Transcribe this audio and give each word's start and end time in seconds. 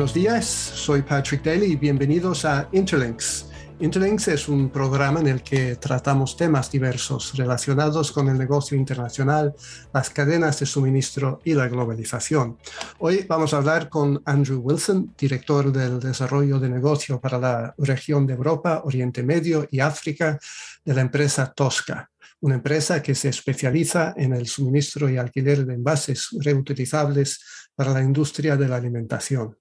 Buenos 0.00 0.14
días, 0.14 0.46
soy 0.46 1.02
Patrick 1.02 1.44
Daly 1.44 1.72
y 1.72 1.76
bienvenidos 1.76 2.46
a 2.46 2.70
Interlinks. 2.72 3.44
Interlinks 3.80 4.28
es 4.28 4.48
un 4.48 4.70
programa 4.70 5.20
en 5.20 5.26
el 5.26 5.42
que 5.42 5.76
tratamos 5.76 6.38
temas 6.38 6.70
diversos 6.72 7.36
relacionados 7.36 8.10
con 8.10 8.26
el 8.30 8.38
negocio 8.38 8.78
internacional, 8.78 9.54
las 9.92 10.08
cadenas 10.08 10.58
de 10.58 10.64
suministro 10.64 11.42
y 11.44 11.52
la 11.52 11.68
globalización. 11.68 12.56
Hoy 12.98 13.26
vamos 13.28 13.52
a 13.52 13.58
hablar 13.58 13.90
con 13.90 14.22
Andrew 14.24 14.60
Wilson, 14.60 15.14
director 15.18 15.70
del 15.70 16.00
desarrollo 16.00 16.58
de 16.58 16.70
negocio 16.70 17.20
para 17.20 17.38
la 17.38 17.74
región 17.76 18.26
de 18.26 18.32
Europa, 18.32 18.80
Oriente 18.86 19.22
Medio 19.22 19.68
y 19.70 19.80
África 19.80 20.38
de 20.82 20.94
la 20.94 21.02
empresa 21.02 21.52
Tosca 21.54 22.10
una 22.40 22.56
empresa 22.56 23.02
que 23.02 23.14
se 23.14 23.28
especializa 23.28 24.14
en 24.16 24.34
el 24.34 24.46
suministro 24.46 25.08
y 25.08 25.16
alquiler 25.16 25.66
de 25.66 25.74
envases 25.74 26.28
reutilizables 26.40 27.40
para 27.74 27.92
la 27.92 28.02
industria 28.02 28.56
de 28.56 28.68
la 28.68 28.76
alimentación. 28.76 29.56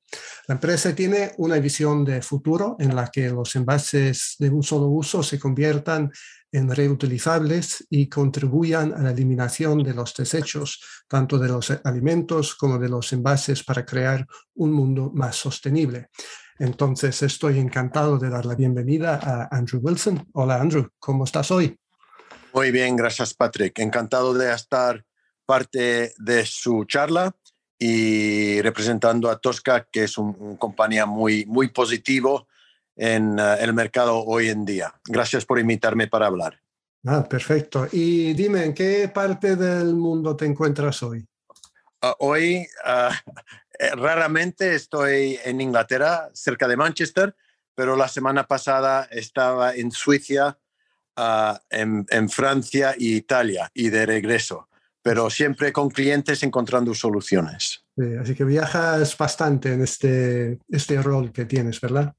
La 0.47 0.55
empresa 0.55 0.93
tiene 0.93 1.31
una 1.38 1.57
visión 1.59 2.03
de 2.03 2.21
futuro 2.21 2.75
en 2.79 2.95
la 2.95 3.07
que 3.07 3.29
los 3.29 3.55
envases 3.55 4.35
de 4.39 4.49
un 4.49 4.63
solo 4.63 4.88
uso 4.88 5.23
se 5.23 5.39
conviertan 5.39 6.11
en 6.52 6.69
reutilizables 6.69 7.85
y 7.89 8.09
contribuyan 8.09 8.93
a 8.93 9.03
la 9.03 9.11
eliminación 9.11 9.83
de 9.83 9.93
los 9.93 10.13
desechos, 10.16 10.81
tanto 11.07 11.38
de 11.38 11.47
los 11.47 11.71
alimentos 11.83 12.55
como 12.55 12.80
de 12.80 12.89
los 12.89 13.13
envases, 13.13 13.63
para 13.63 13.85
crear 13.85 14.25
un 14.55 14.71
mundo 14.71 15.11
más 15.13 15.35
sostenible. 15.35 16.09
Entonces, 16.57 17.21
estoy 17.21 17.59
encantado 17.59 18.17
de 18.17 18.30
dar 18.30 18.45
la 18.45 18.55
bienvenida 18.55 19.19
a 19.21 19.55
Andrew 19.55 19.80
Wilson. 19.81 20.27
Hola, 20.33 20.59
Andrew, 20.59 20.89
¿cómo 20.99 21.23
estás 21.23 21.52
hoy? 21.52 21.80
Muy 22.53 22.71
bien, 22.71 22.95
gracias 22.95 23.34
Patrick. 23.34 23.77
Encantado 23.80 24.33
de 24.33 24.53
estar 24.53 25.05
parte 25.45 26.14
de 26.17 26.45
su 26.45 26.86
charla 26.86 27.36
y 27.78 28.61
representando 28.61 29.30
a 29.30 29.39
Tosca, 29.39 29.88
que 29.91 30.03
es 30.03 30.17
una 30.17 30.58
compañía 30.58 31.06
muy, 31.06 31.45
muy 31.45 31.69
positivo 31.69 32.47
en 32.95 33.39
uh, 33.39 33.53
el 33.59 33.73
mercado 33.73 34.23
hoy 34.25 34.50
en 34.50 34.66
día. 34.66 34.94
Gracias 35.06 35.45
por 35.45 35.59
invitarme 35.59 36.08
para 36.08 36.28
hablar. 36.28 36.59
Ah, 37.06 37.23
perfecto. 37.23 37.88
Y 37.91 38.33
dime, 38.33 38.66
¿en 38.66 38.73
qué 38.73 39.09
parte 39.13 39.56
del 39.56 39.95
mundo 39.95 40.36
te 40.36 40.45
encuentras 40.45 41.02
hoy? 41.03 41.25
Uh, 42.02 42.13
hoy 42.19 42.67
uh, 42.86 43.95
raramente 43.95 44.75
estoy 44.75 45.39
en 45.45 45.61
Inglaterra, 45.61 46.30
cerca 46.34 46.67
de 46.67 46.75
Manchester, 46.75 47.36
pero 47.75 47.95
la 47.95 48.09
semana 48.09 48.45
pasada 48.45 49.08
estaba 49.11 49.73
en 49.73 49.91
Suiza 49.91 50.58
en, 51.70 52.30
Francia 52.30 52.92
e 52.92 53.03
Italia 53.03 53.70
y 53.73 53.89
de 53.89 54.06
regreso, 54.06 54.70
pero 55.02 55.30
siempre 55.30 55.72
con 55.72 55.89
clientes 55.89 56.44
encontrando 56.44 56.94
soluciones. 56.94 57.84
así 58.22 58.36
que 58.36 58.44
viajas 58.44 59.17
bastante 59.17 59.73
en 59.73 59.81
este, 59.81 60.59
este 60.70 61.02
rol 61.02 61.31
que 61.31 61.45
tienes, 61.45 61.81
¿verdad? 61.81 62.14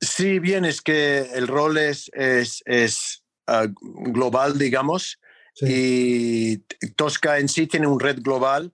Sí, 0.00 0.38
bien, 0.38 0.64
es 0.64 0.80
que 0.80 1.30
el 1.34 1.46
rol 1.46 1.78
es, 1.78 2.10
es, 2.14 2.62
es 2.66 3.22
ah, 3.46 3.66
global, 3.68 4.58
digamos, 4.58 5.18
y 5.60 6.58
Tosca 6.96 7.38
en 7.38 7.48
sí 7.48 7.66
tiene 7.66 7.86
un 7.86 8.00
red 8.00 8.20
global 8.20 8.72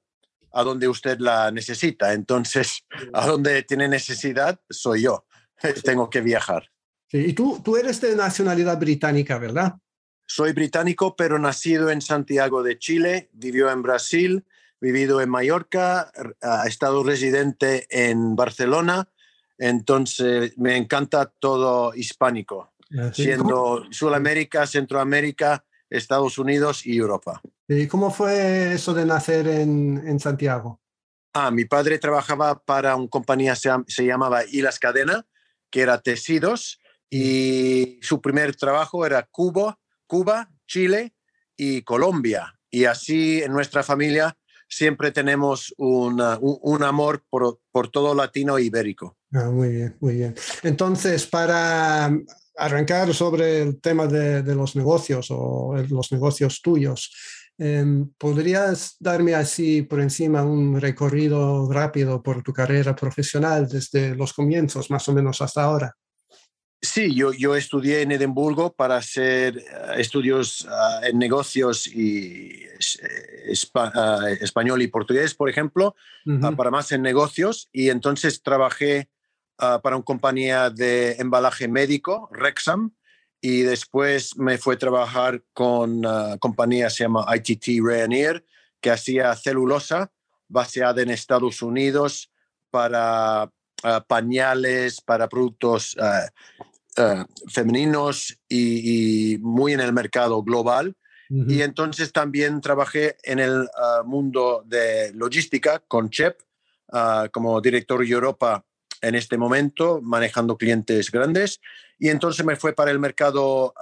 a 0.52 0.62
donde 0.62 0.88
usted 0.88 1.18
la 1.18 1.50
necesita. 1.50 2.12
Entonces, 2.12 2.84
a 3.12 3.26
donde 3.26 3.62
tiene 3.64 3.88
necesidad, 3.88 4.60
soy 4.70 5.02
yo. 5.02 5.26
Tengo 5.84 6.08
que 6.08 6.20
viajar 6.20 6.70
y 7.12 7.32
tú, 7.32 7.60
tú 7.64 7.76
eres 7.76 8.00
de 8.00 8.14
nacionalidad 8.14 8.78
británica, 8.78 9.38
¿verdad? 9.38 9.74
Soy 10.26 10.52
británico, 10.52 11.16
pero 11.16 11.38
nacido 11.38 11.90
en 11.90 12.02
Santiago 12.02 12.62
de 12.62 12.78
Chile, 12.78 13.30
vivió 13.32 13.70
en 13.70 13.82
Brasil, 13.82 14.44
vivido 14.80 15.20
en 15.20 15.30
Mallorca, 15.30 16.12
ha 16.42 16.66
estado 16.66 17.02
residente 17.02 17.86
en 17.90 18.36
Barcelona, 18.36 19.08
entonces 19.56 20.56
me 20.58 20.76
encanta 20.76 21.32
todo 21.38 21.94
hispánico, 21.94 22.72
ah, 22.98 23.10
siendo 23.12 23.84
Sudamérica, 23.90 24.66
Centroamérica, 24.66 25.64
Estados 25.90 26.38
Unidos 26.38 26.86
y 26.86 26.98
Europa. 26.98 27.40
¿Y 27.66 27.86
cómo 27.86 28.10
fue 28.10 28.74
eso 28.74 28.94
de 28.94 29.06
nacer 29.06 29.48
en, 29.48 30.02
en 30.06 30.20
Santiago? 30.20 30.80
Ah, 31.32 31.50
mi 31.50 31.64
padre 31.64 31.98
trabajaba 31.98 32.62
para 32.62 32.96
una 32.96 33.08
compañía, 33.08 33.56
se, 33.56 33.70
se 33.86 34.04
llamaba 34.04 34.44
Hilas 34.44 34.78
Cadena, 34.78 35.26
que 35.70 35.80
era 35.80 36.00
tecidos, 36.00 36.80
y 37.10 37.98
su 38.02 38.20
primer 38.20 38.54
trabajo 38.56 39.06
era 39.06 39.26
Cuba, 39.30 39.78
Cuba, 40.06 40.50
Chile 40.66 41.14
y 41.56 41.82
Colombia. 41.82 42.54
Y 42.70 42.84
así 42.84 43.42
en 43.42 43.52
nuestra 43.52 43.82
familia 43.82 44.36
siempre 44.68 45.10
tenemos 45.10 45.74
un, 45.78 46.20
amor 46.82 47.24
por, 47.30 47.60
por, 47.72 47.88
todo 47.90 48.14
latino 48.14 48.58
ibérico. 48.58 49.16
Ah, 49.32 49.50
muy 49.50 49.70
bien, 49.70 49.96
muy 50.00 50.16
bien. 50.16 50.34
Entonces, 50.62 51.26
para 51.26 52.10
arrancar 52.56 53.14
sobre 53.14 53.62
el 53.62 53.80
tema 53.80 54.06
de, 54.06 54.42
los 54.54 54.76
negocios 54.76 55.28
o 55.30 55.74
los 55.88 56.12
negocios 56.12 56.60
tuyos, 56.60 57.14
em, 57.56 58.10
¿podrías 58.18 58.96
darme 59.00 59.34
así 59.34 59.82
por 59.82 60.00
encima 60.00 60.44
un 60.44 60.80
recorrido 60.80 61.70
rápido 61.72 62.22
por 62.22 62.42
tu 62.42 62.52
carrera 62.52 62.94
profesional 62.94 63.66
desde 63.68 64.14
los 64.14 64.32
comienzos, 64.32 64.90
más 64.90 65.08
o 65.08 65.14
menos 65.14 65.40
hasta 65.40 65.62
ahora? 65.62 65.96
Sí, 66.80 67.12
yo, 67.12 67.32
yo 67.32 67.56
estudié 67.56 68.02
en 68.02 68.12
Edimburgo 68.12 68.72
para 68.72 68.96
hacer 68.96 69.58
eh, 69.58 69.62
estudios 69.96 70.66
ah, 70.70 71.00
en 71.02 71.18
negocios 71.18 71.88
y 71.88 72.62
eh, 73.02 73.54
ah, 73.74 74.26
español 74.40 74.80
y 74.82 74.86
portugués, 74.86 75.34
por 75.34 75.50
ejemplo, 75.50 75.96
ah, 76.42 76.52
para 76.56 76.70
más 76.70 76.92
en 76.92 77.02
negocios. 77.02 77.68
Y 77.72 77.88
entonces 77.90 78.42
trabajé 78.42 79.08
para 79.56 79.96
una 79.96 80.04
compañía 80.04 80.70
de 80.70 81.16
embalaje 81.18 81.66
médico, 81.66 82.28
Rexam, 82.30 82.92
y 83.40 83.62
después 83.62 84.36
me 84.36 84.56
fue 84.56 84.76
a 84.76 84.78
trabajar 84.78 85.42
con 85.52 85.98
una 85.98 86.38
compañía 86.38 86.90
se 86.90 87.02
llama 87.02 87.26
ITT 87.34 87.82
Rainier, 87.82 88.44
que 88.80 88.92
hacía 88.92 89.34
celulosa 89.34 90.12
baseada 90.46 91.02
en 91.02 91.10
Estados 91.10 91.60
Unidos 91.60 92.30
para 92.70 93.50
pañales, 94.06 95.00
para 95.00 95.28
productos 95.28 95.96
eh, 96.98 97.24
femeninos 97.46 98.36
y, 98.48 99.38
muy 99.40 99.72
en 99.72 99.80
el 99.80 99.92
mercado 99.92 100.42
global. 100.42 100.96
Y 101.30 101.60
entonces 101.60 102.10
también 102.10 102.62
trabajé 102.62 103.16
en 103.22 103.38
el 103.38 103.64
eh, 103.64 104.02
mundo 104.06 104.62
de 104.64 105.12
logística 105.12 105.78
con 105.86 106.08
CHEP 106.08 106.40
eh, 106.90 107.28
como 107.30 107.60
director 107.60 108.00
de 108.00 108.10
Europa 108.10 108.64
en 109.02 109.14
este 109.14 109.36
momento, 109.36 110.00
manejando 110.02 110.56
clientes 110.56 111.10
grandes. 111.10 111.60
Y 111.98 112.08
entonces 112.08 112.46
me 112.46 112.56
fue 112.56 112.72
para 112.72 112.90
el 112.90 112.98
mercado 112.98 113.74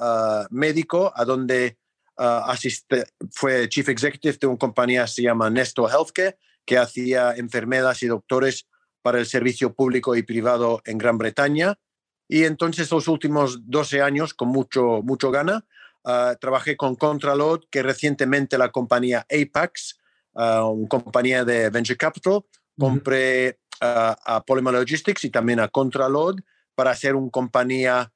médico, 0.50 1.12
a 1.15 1.25
donde 1.25 1.78
asiste, 2.16 3.05
fue 3.31 3.69
Chief 3.69 3.88
Executive 3.88 4.38
de 4.41 4.47
una 4.49 4.59
compañía 4.59 5.03
que 5.03 5.12
se 5.12 5.22
llama 5.22 5.49
Nesto 5.49 5.88
Healthcare, 5.88 6.37
que 6.65 6.78
hacía 6.78 7.32
enfermeras 7.37 8.03
y 8.03 8.09
doctores 8.09 8.66
para 9.03 9.21
el 9.21 9.26
servicio 9.26 9.72
público 9.72 10.16
y 10.16 10.25
privado 10.25 10.82
en 10.84 10.99
Gran 10.99 11.16
Bretaña. 11.16 11.78
Y 12.28 12.44
entonces 12.44 12.91
los 12.91 13.09
últimos 13.09 13.60
12 13.70 14.03
años, 14.03 14.34
con 14.34 14.48
mucho, 14.48 15.00
mucho 15.03 15.31
gana, 15.31 15.64
ah, 16.04 16.37
trabajé 16.41 16.76
con 16.76 16.97
Contraload, 16.97 17.60
que 17.70 17.82
recientemente 17.82 18.59
la 18.59 18.70
compañía 18.70 19.26
Apex, 19.31 19.98
uh, 20.34 20.66
una 20.69 20.88
compañía 20.88 21.44
de 21.44 21.70
Venture 21.70 21.97
Capital, 21.97 22.41
compré 22.78 23.59
ah, 23.81 24.16
a 24.25 24.44
Polymer 24.44 24.75
Logistics 24.75 25.25
y 25.25 25.31
también 25.31 25.60
a 25.60 25.69
Contraload 25.69 26.41
para 26.75 26.91
hacer 26.91 27.14
una 27.14 27.31
compañía 27.31 28.12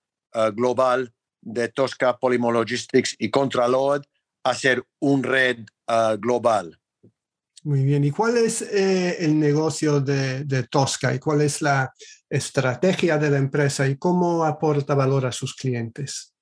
global 0.52 1.12
de 1.40 1.68
Tosca, 1.68 2.18
Polymer 2.18 2.52
Logistics 2.52 3.16
y 3.18 3.30
Contraload, 3.30 4.02
hacer 4.44 4.84
un 5.00 5.22
red 5.24 5.64
global. 6.18 6.79
Muy 7.62 7.84
bien. 7.84 8.04
¿Y 8.04 8.10
cuál 8.10 8.38
es 8.38 8.62
eh, 8.62 9.22
el 9.24 9.38
negocio 9.38 10.00
de, 10.00 10.44
de, 10.44 10.62
Tosca 10.62 11.12
y 11.12 11.18
cuál 11.18 11.42
es 11.42 11.60
la 11.60 11.92
estrategia 12.30 13.18
de 13.18 13.30
la 13.30 13.36
empresa 13.36 13.86
y 13.86 13.96
cómo 13.96 14.44
aporta 14.44 14.94
valor 14.94 15.26
a 15.26 15.32
sus 15.32 15.54
clientes? 15.54 16.32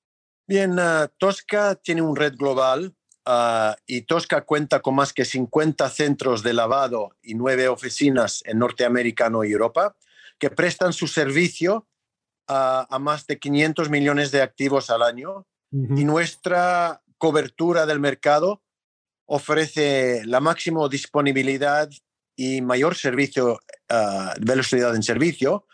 Bien, 0.47 0.79
uh, 0.79 1.09
Tosca 1.19 1.75
tiene 1.75 2.03
un 2.03 2.17
red 2.17 2.35
global 2.37 2.95
uh, 3.27 3.75
y 3.87 4.03
Tosca 4.03 4.47
cuenta 4.47 4.81
con 4.81 4.95
más 4.95 5.13
que 5.13 5.25
50 5.25 5.91
centros 5.91 6.43
de 6.43 6.55
lavado 6.55 7.11
y 7.21 7.35
nueve 7.35 7.69
oficinas 7.69 8.43
en 8.47 8.59
Norteamérica 8.59 9.31
y 9.45 9.53
Europa 9.53 9.97
que 10.39 10.51
prestan 10.51 10.93
su 10.93 11.07
servicio 11.07 11.89
uh, 12.49 12.87
a 12.89 12.99
más 12.99 13.27
de 13.27 13.39
500 13.39 13.91
millones 13.91 14.31
de 14.31 14.41
activos 14.41 14.89
al 14.89 15.03
año 15.03 15.47
y 15.71 16.05
nuestra 16.07 17.03
cobertura 17.19 17.85
del 17.85 18.01
mercado 18.01 18.63
ofrece 19.29 20.23
la 20.25 20.41
máxima 20.41 20.89
disponibilidad 20.89 21.89
y 22.35 22.63
mayor 22.63 22.97
servicio, 22.97 23.61
uh, 23.91 24.33
velocidad 24.41 24.97
en 24.97 25.03
servicio, 25.03 25.67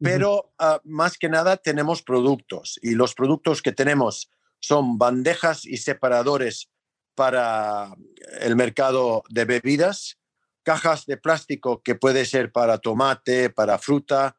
pero 0.00 0.52
ah, 0.58 0.80
más 0.84 1.18
que 1.18 1.28
nada 1.28 1.56
tenemos 1.58 2.02
productos 2.02 2.78
y 2.82 2.94
los 2.94 3.14
productos 3.14 3.60
que 3.60 3.72
tenemos 3.72 4.30
son 4.58 4.96
bandejas 4.96 5.66
y 5.66 5.76
separadores 5.76 6.70
para 7.14 7.94
el 8.40 8.56
mercado 8.56 9.24
de 9.28 9.44
bebidas, 9.44 10.18
cajas 10.62 11.04
de 11.04 11.18
plástico 11.18 11.82
que 11.82 11.96
puede 11.96 12.24
ser 12.24 12.50
para 12.50 12.78
tomate, 12.78 13.50
para 13.50 13.78
fruta, 13.78 14.36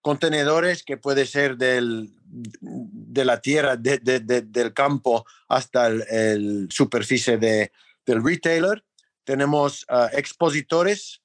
contenedores 0.00 0.82
que 0.82 0.96
puede 0.96 1.26
ser 1.26 1.56
del, 1.56 2.10
de 2.24 3.24
la 3.24 3.40
tierra, 3.42 3.76
del 3.76 4.72
campo 4.72 5.26
hasta 5.48 5.88
el, 5.88 6.68
superficie 6.70 7.36
de, 7.36 7.72
del 8.06 8.24
retailer. 8.24 8.84
Tenemos 9.24 9.84
ah, 9.88 10.10
expositores 10.12 11.22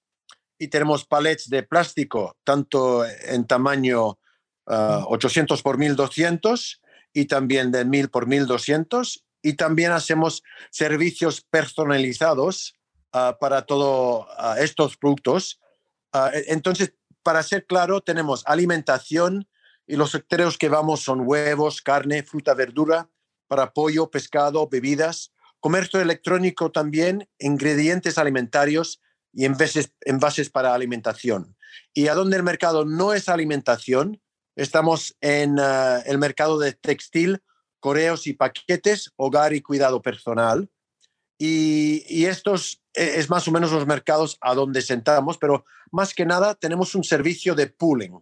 y 0.59 0.67
tenemos 0.67 1.05
palets 1.05 1.49
de 1.49 1.63
plástico, 1.63 2.37
tanto 2.43 3.05
en 3.05 3.45
tamaño 3.45 4.19
800 4.65 5.59
ah, 5.59 5.63
por 5.63 5.77
1200 5.77 6.81
y 7.13 7.25
también 7.25 7.71
de 7.71 7.85
1000 7.85 8.09
por 8.09 8.27
1200. 8.27 9.23
Y 9.41 9.53
también 9.53 9.91
hacemos 9.91 10.43
servicios 10.71 11.41
personalizados 11.41 12.75
ah, 13.13 13.37
para 13.39 13.65
todos 13.65 14.27
estos 14.59 14.97
productos. 14.97 15.59
E, 16.33 16.45
entonces, 16.47 16.93
para 17.23 17.43
ser 17.43 17.65
claro, 17.65 18.01
tenemos 18.01 18.43
alimentación 18.45 19.47
y 19.85 19.95
los 19.95 20.11
sectores 20.11 20.57
que 20.57 20.69
vamos 20.69 21.01
son 21.01 21.21
huevos, 21.25 21.81
carne, 21.81 22.23
fruta, 22.23 22.53
verdura, 22.53 23.09
para 23.47 23.71
pollo, 23.71 24.11
pescado, 24.11 24.67
bebidas, 24.67 25.31
comercio 25.59 25.99
electrónico 26.01 26.71
también, 26.71 27.27
ingredientes 27.39 28.17
alimentarios 28.17 29.01
y 29.33 29.45
envases, 29.45 30.49
para 30.49 30.73
alimentación. 30.73 31.55
Y 31.93 32.07
a 32.07 32.15
donde 32.15 32.37
el 32.37 32.43
mercado 32.43 32.85
no 32.85 33.13
es 33.13 33.29
alimentación, 33.29 34.21
estamos 34.55 35.15
en 35.21 35.57
eh, 35.59 36.03
el 36.05 36.17
mercado 36.17 36.57
de 36.57 36.73
textil, 36.73 37.43
correos 37.79 38.25
y 38.27 38.33
paquetes, 38.33 39.11
hogar 39.15 39.53
y 39.53 39.61
cuidado 39.61 40.01
personal. 40.01 40.69
Y, 41.37 42.03
y 42.07 42.25
estos 42.25 42.81
e, 42.93 43.19
es 43.19 43.29
más 43.29 43.47
o 43.47 43.51
menos 43.51 43.71
los 43.71 43.85
mercados 43.85 44.37
a 44.41 44.55
donde 44.55 44.81
sentamos, 44.81 45.37
pero 45.37 45.65
más 45.91 46.13
que 46.13 46.25
nada 46.25 46.55
tenemos 46.55 46.95
un 46.95 47.03
servicio 47.03 47.53
de 47.53 47.67
pooling, 47.67 48.19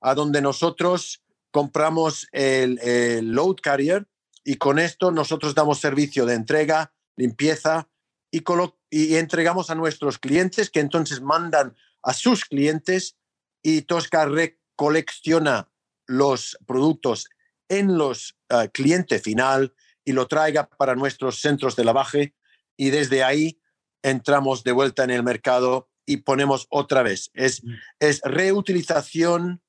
a 0.00 0.14
donde 0.14 0.40
nosotros 0.40 1.22
compramos 1.50 2.26
el, 2.32 2.78
load 3.32 3.56
carrier 3.62 4.06
y 4.46 4.56
con 4.56 4.78
esto 4.78 5.10
nosotros 5.10 5.56
damos 5.56 5.80
servicio 5.80 6.24
de 6.24 6.34
entrega, 6.34 6.94
limpieza 7.16 7.88
y, 8.30 8.44
y 8.90 9.16
entregamos 9.16 9.70
a 9.70 9.74
nuestros 9.74 10.18
clientes 10.18 10.70
que 10.70 10.78
entonces 10.78 11.20
mandan 11.20 11.76
a 12.04 12.14
sus 12.14 12.44
clientes 12.44 13.16
y 13.60 13.82
Tosca 13.82 14.24
recolecciona 14.26 15.68
los 16.06 16.56
productos 16.64 17.28
en 17.68 17.98
los 17.98 18.38
uh, 18.52 18.68
cliente 18.72 19.18
final 19.18 19.74
y 20.04 20.12
lo 20.12 20.28
traiga 20.28 20.68
para 20.68 20.94
nuestros 20.94 21.40
centros 21.40 21.74
de 21.74 21.84
lavaje 21.84 22.36
y 22.76 22.90
desde 22.90 23.24
ahí 23.24 23.60
entramos 24.02 24.62
de 24.62 24.70
vuelta 24.70 25.02
en 25.02 25.10
el 25.10 25.24
mercado 25.24 25.90
y 26.06 26.18
ponemos 26.18 26.68
otra 26.70 27.02
vez. 27.02 27.32
Es, 27.34 27.64
mm. 27.64 27.70
es 27.98 28.20
reutilización, 28.22 29.60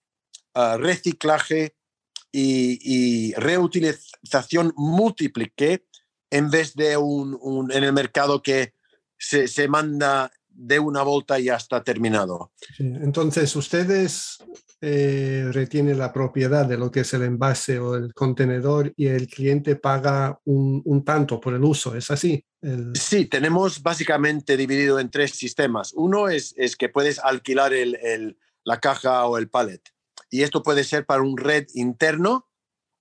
ah, 0.53 0.77
reciclaje 0.77 1.76
y, 2.31 3.33
reutilización 3.33 4.73
múltiple 4.75 5.53
en 6.29 6.49
vez 6.49 6.73
de 6.75 6.97
un, 6.97 7.69
en 7.71 7.83
el 7.83 7.93
mercado 7.93 8.41
que 8.41 8.73
se, 9.17 9.47
se 9.47 9.67
manda 9.67 10.31
de 10.49 10.79
una 10.79 11.03
vuelta 11.03 11.39
y 11.39 11.45
ya 11.45 11.55
está 11.55 11.83
terminado. 11.83 12.51
entonces, 12.79 13.55
ustedes 13.55 14.39
eh, 14.81 15.49
retienen 15.51 15.97
la 15.97 16.11
propiedad 16.11 16.65
de 16.65 16.77
lo 16.77 16.91
que 16.91 16.99
es 16.99 17.13
el 17.13 17.23
envase 17.23 17.79
o 17.79 17.95
el 17.95 18.13
contenedor 18.13 18.93
y 18.95 19.07
el 19.07 19.27
cliente 19.27 19.75
paga 19.75 20.39
un, 20.45 21.03
tanto 21.03 21.39
por 21.39 21.53
el 21.53 21.63
uso, 21.63 21.95
¿es 21.95 22.11
así? 22.11 22.43
Sí, 22.93 23.25
tenemos 23.25 23.81
básicamente 23.81 24.57
dividido 24.57 24.99
en 24.99 25.09
tres 25.09 25.31
sistemas. 25.31 25.93
Uno 25.95 26.27
es, 26.27 26.53
es 26.57 26.75
que 26.75 26.89
puedes 26.89 27.19
alquilar 27.19 27.73
el, 27.73 28.37
la 28.63 28.79
caja 28.79 29.25
o 29.25 29.37
el 29.37 29.49
pallet 29.49 29.81
y 30.29 30.43
esto 30.43 30.63
puede 30.63 30.83
ser 30.83 31.05
para 31.05 31.21
un 31.21 31.37
red 31.37 31.67
interno 31.73 32.49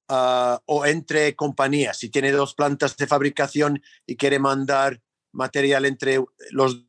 ah, 0.08 0.61
o 0.67 0.87
entre 0.87 1.34
compañías. 1.34 1.99
Si 1.99 2.08
tiene 2.08 2.32
dos 2.32 2.55
plantas 2.55 2.96
de 2.96 3.06
fabricación 3.06 3.82
y 4.06 4.17
quiere 4.17 4.38
mandar 4.38 5.02
material 5.32 5.84
entre 5.84 6.25
los 6.50 6.87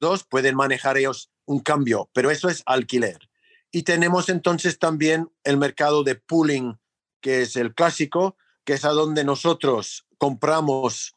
dos 0.00 0.24
pueden 0.24 0.56
manejar 0.56 0.96
ellos 0.96 1.30
un 1.44 1.60
cambio, 1.60 2.10
pero 2.12 2.30
eso 2.30 2.48
es 2.48 2.62
alquiler. 2.66 3.28
Y 3.70 3.82
tenemos 3.82 4.28
entonces 4.28 4.78
también 4.78 5.30
el 5.44 5.56
mercado 5.56 6.02
de 6.02 6.16
pooling, 6.16 6.80
que 7.20 7.42
es 7.42 7.54
el 7.56 7.74
clásico, 7.74 8.36
que 8.64 8.74
es 8.74 8.84
a 8.84 8.90
donde 8.90 9.24
nosotros 9.24 10.06
compramos 10.18 11.14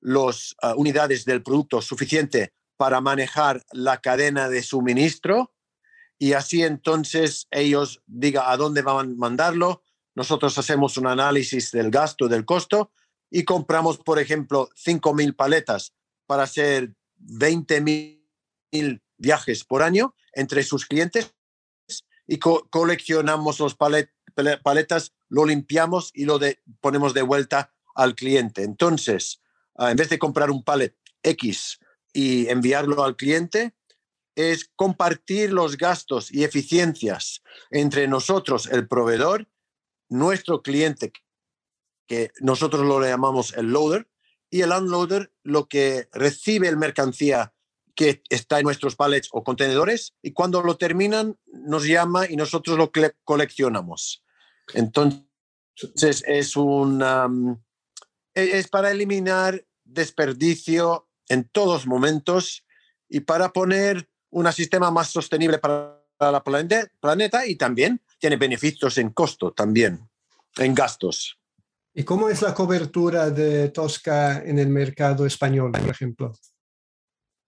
las 0.00 0.54
ah, 0.62 0.74
unidades 0.76 1.24
del 1.24 1.42
producto 1.42 1.80
suficiente 1.80 2.52
para 2.76 3.00
manejar 3.00 3.64
la 3.72 4.00
cadena 4.00 4.48
de 4.48 4.62
suministro 4.62 5.52
y 6.18 6.32
así 6.32 6.62
entonces 6.62 7.46
ellos 7.50 8.02
digan 8.06 8.44
a 8.46 8.56
dónde 8.56 8.82
van 8.82 9.12
a 9.12 9.14
mandarlo. 9.16 9.82
Nosotros 10.14 10.58
hacemos 10.58 10.96
un 10.96 11.06
análisis 11.06 11.70
del 11.70 11.90
gasto, 11.90 12.26
del 12.28 12.44
costo 12.44 12.90
y 13.30 13.44
compramos, 13.44 13.98
por 13.98 14.18
ejemplo, 14.18 14.68
5.000 14.74 15.36
paletas 15.36 15.94
para 16.26 16.42
hacer 16.42 16.92
20 17.16 17.80
mil 17.80 19.02
viajes 19.16 19.64
por 19.64 19.82
año 19.82 20.14
entre 20.32 20.62
sus 20.62 20.86
clientes 20.86 21.32
y 22.26 22.38
coleccionamos 22.38 23.58
los 23.58 23.74
paletas, 23.74 25.12
lo 25.28 25.46
limpiamos 25.46 26.10
y 26.14 26.24
lo 26.26 26.38
ponemos 26.80 27.14
de 27.14 27.22
vuelta 27.22 27.72
al 27.94 28.14
cliente. 28.14 28.62
Entonces, 28.62 29.40
ah, 29.76 29.90
en 29.90 29.96
vez 29.96 30.10
de 30.10 30.18
comprar 30.18 30.50
un 30.50 30.62
palet 30.62 30.94
X 31.22 31.80
y 32.12 32.48
enviarlo 32.48 33.02
al 33.02 33.16
cliente, 33.16 33.74
es 34.38 34.70
compartir 34.76 35.52
los 35.52 35.76
gastos 35.76 36.32
y 36.32 36.44
eficiencias 36.44 37.42
entre 37.72 38.06
nosotros, 38.06 38.68
el 38.70 38.86
proveedor, 38.86 39.48
nuestro 40.08 40.62
cliente, 40.62 41.12
que 42.06 42.30
nosotros 42.38 42.86
lo 42.86 43.02
llamamos 43.02 43.52
el 43.56 43.72
loader, 43.72 44.06
y 44.48 44.62
el 44.62 44.70
unloader 44.70 45.32
lo 45.42 45.66
que 45.66 46.08
recibe 46.12 46.68
el 46.68 46.76
mercancía 46.76 47.52
que 47.96 48.22
está 48.28 48.60
en 48.60 48.64
nuestros 48.64 48.94
pallets 48.94 49.28
o 49.32 49.42
contenedores 49.42 50.14
y 50.22 50.32
cuando 50.32 50.62
lo 50.62 50.76
terminan 50.76 51.36
nos 51.46 51.84
llama 51.84 52.30
y 52.30 52.36
nosotros 52.36 52.78
lo 52.78 52.92
coleccionamos. 53.24 54.24
Entonces 54.72 55.24
es 56.26 56.56
un 56.56 57.02
e-, 58.34 58.58
es 58.58 58.68
para 58.68 58.92
eliminar 58.92 59.66
desperdicio 59.84 61.08
en 61.28 61.44
todos 61.48 61.86
momentos 61.86 62.64
y 63.08 63.20
para 63.20 63.52
poner 63.52 64.08
un 64.30 64.52
sistema 64.52 64.90
más 64.90 65.08
sostenible 65.08 65.58
para 65.58 65.98
la 66.20 66.42
planeta 66.42 67.46
y 67.46 67.56
también 67.56 68.02
tiene 68.18 68.36
beneficios 68.36 68.98
en 68.98 69.10
costo 69.10 69.52
también, 69.52 70.08
en 70.56 70.74
gastos. 70.74 71.38
¿Y 71.94 72.04
cómo 72.04 72.28
es 72.28 72.42
la 72.42 72.54
cobertura 72.54 73.30
de 73.30 73.70
Tosca 73.70 74.42
en 74.44 74.58
el 74.58 74.68
mercado 74.68 75.26
español, 75.26 75.72
por 75.72 75.88
ejemplo? 75.88 76.32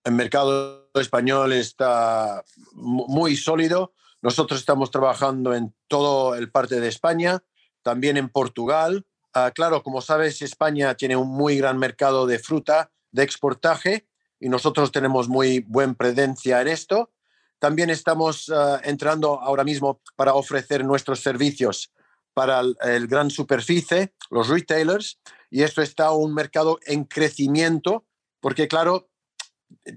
El 0.02 0.14
mercado 0.14 0.90
español 0.94 1.52
está 1.52 2.42
muy 2.72 3.37
sólido. 3.37 3.92
Nosotros 4.22 4.58
estamos 4.58 4.90
trabajando 4.90 5.54
en 5.54 5.75
todo 5.88 6.34
el 6.34 6.50
parte 6.50 6.80
de 6.80 6.88
España, 6.88 7.44
también 7.82 8.16
en 8.16 8.28
Portugal. 8.28 9.06
Ah, 9.32 9.52
claro, 9.54 9.82
como 9.82 10.00
sabes, 10.00 10.42
España 10.42 10.94
tiene 10.96 11.16
un 11.16 11.28
muy 11.28 11.56
gran 11.56 11.78
mercado 11.78 12.26
de 12.26 12.38
fruta 12.38 12.90
de 13.12 13.22
exportaje 13.22 14.08
y 14.40 14.49
nosotros 14.49 14.90
tenemos 14.90 15.28
muy 15.28 15.61
buena 15.61 15.94
presencia 15.94 16.61
en 16.62 16.68
esto. 16.68 17.11
También 17.59 17.90
estamos 17.90 18.49
ah, 18.49 18.80
entrando 18.82 19.40
ahora 19.40 19.64
mismo 19.64 20.00
para 20.16 20.35
ofrecer 20.35 20.85
nuestros 20.85 21.20
servicios 21.20 21.92
para 22.32 22.61
el, 22.61 23.06
gran 23.06 23.30
superficie, 23.30 24.14
los 24.30 24.49
retailers, 24.49 25.18
y 25.50 25.62
esto 25.62 25.82
está 25.82 26.12
un 26.12 26.32
mercado 26.32 26.78
en 26.87 27.04
crecimiento, 27.04 28.06
porque 28.40 28.68
claro, 28.68 29.11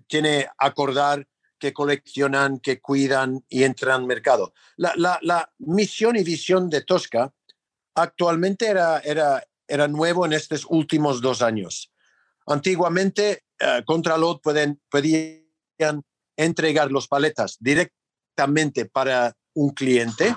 tiene 0.07 0.47
acordar 0.57 1.27
que 1.59 1.71
coleccionan, 1.71 2.59
que 2.59 2.81
cuidan 2.81 3.45
y 3.47 3.63
entran 3.63 4.01
al 4.01 4.07
mercado. 4.07 4.53
La, 4.75 4.93
la, 5.21 5.53
misión 5.59 6.17
y 6.17 6.23
visión 6.23 6.69
de 6.69 6.81
Tosca 6.81 7.33
actualmente 7.95 8.67
era, 8.67 8.99
era, 8.99 9.43
era 9.67 9.87
nuevo 9.87 10.25
en 10.25 10.33
estos 10.33 10.65
últimos 10.67 11.21
dos 11.21 11.41
años. 11.41 11.93
Antiguamente, 12.45 13.45
uh, 13.63 13.83
Contralot 13.85 14.41
pueden, 14.41 14.81
podían 14.89 16.03
entregar 16.37 16.91
los 16.91 17.07
paletas 17.07 17.57
directamente 17.59 18.85
para 18.85 19.35
un 19.53 19.69
cliente 19.71 20.35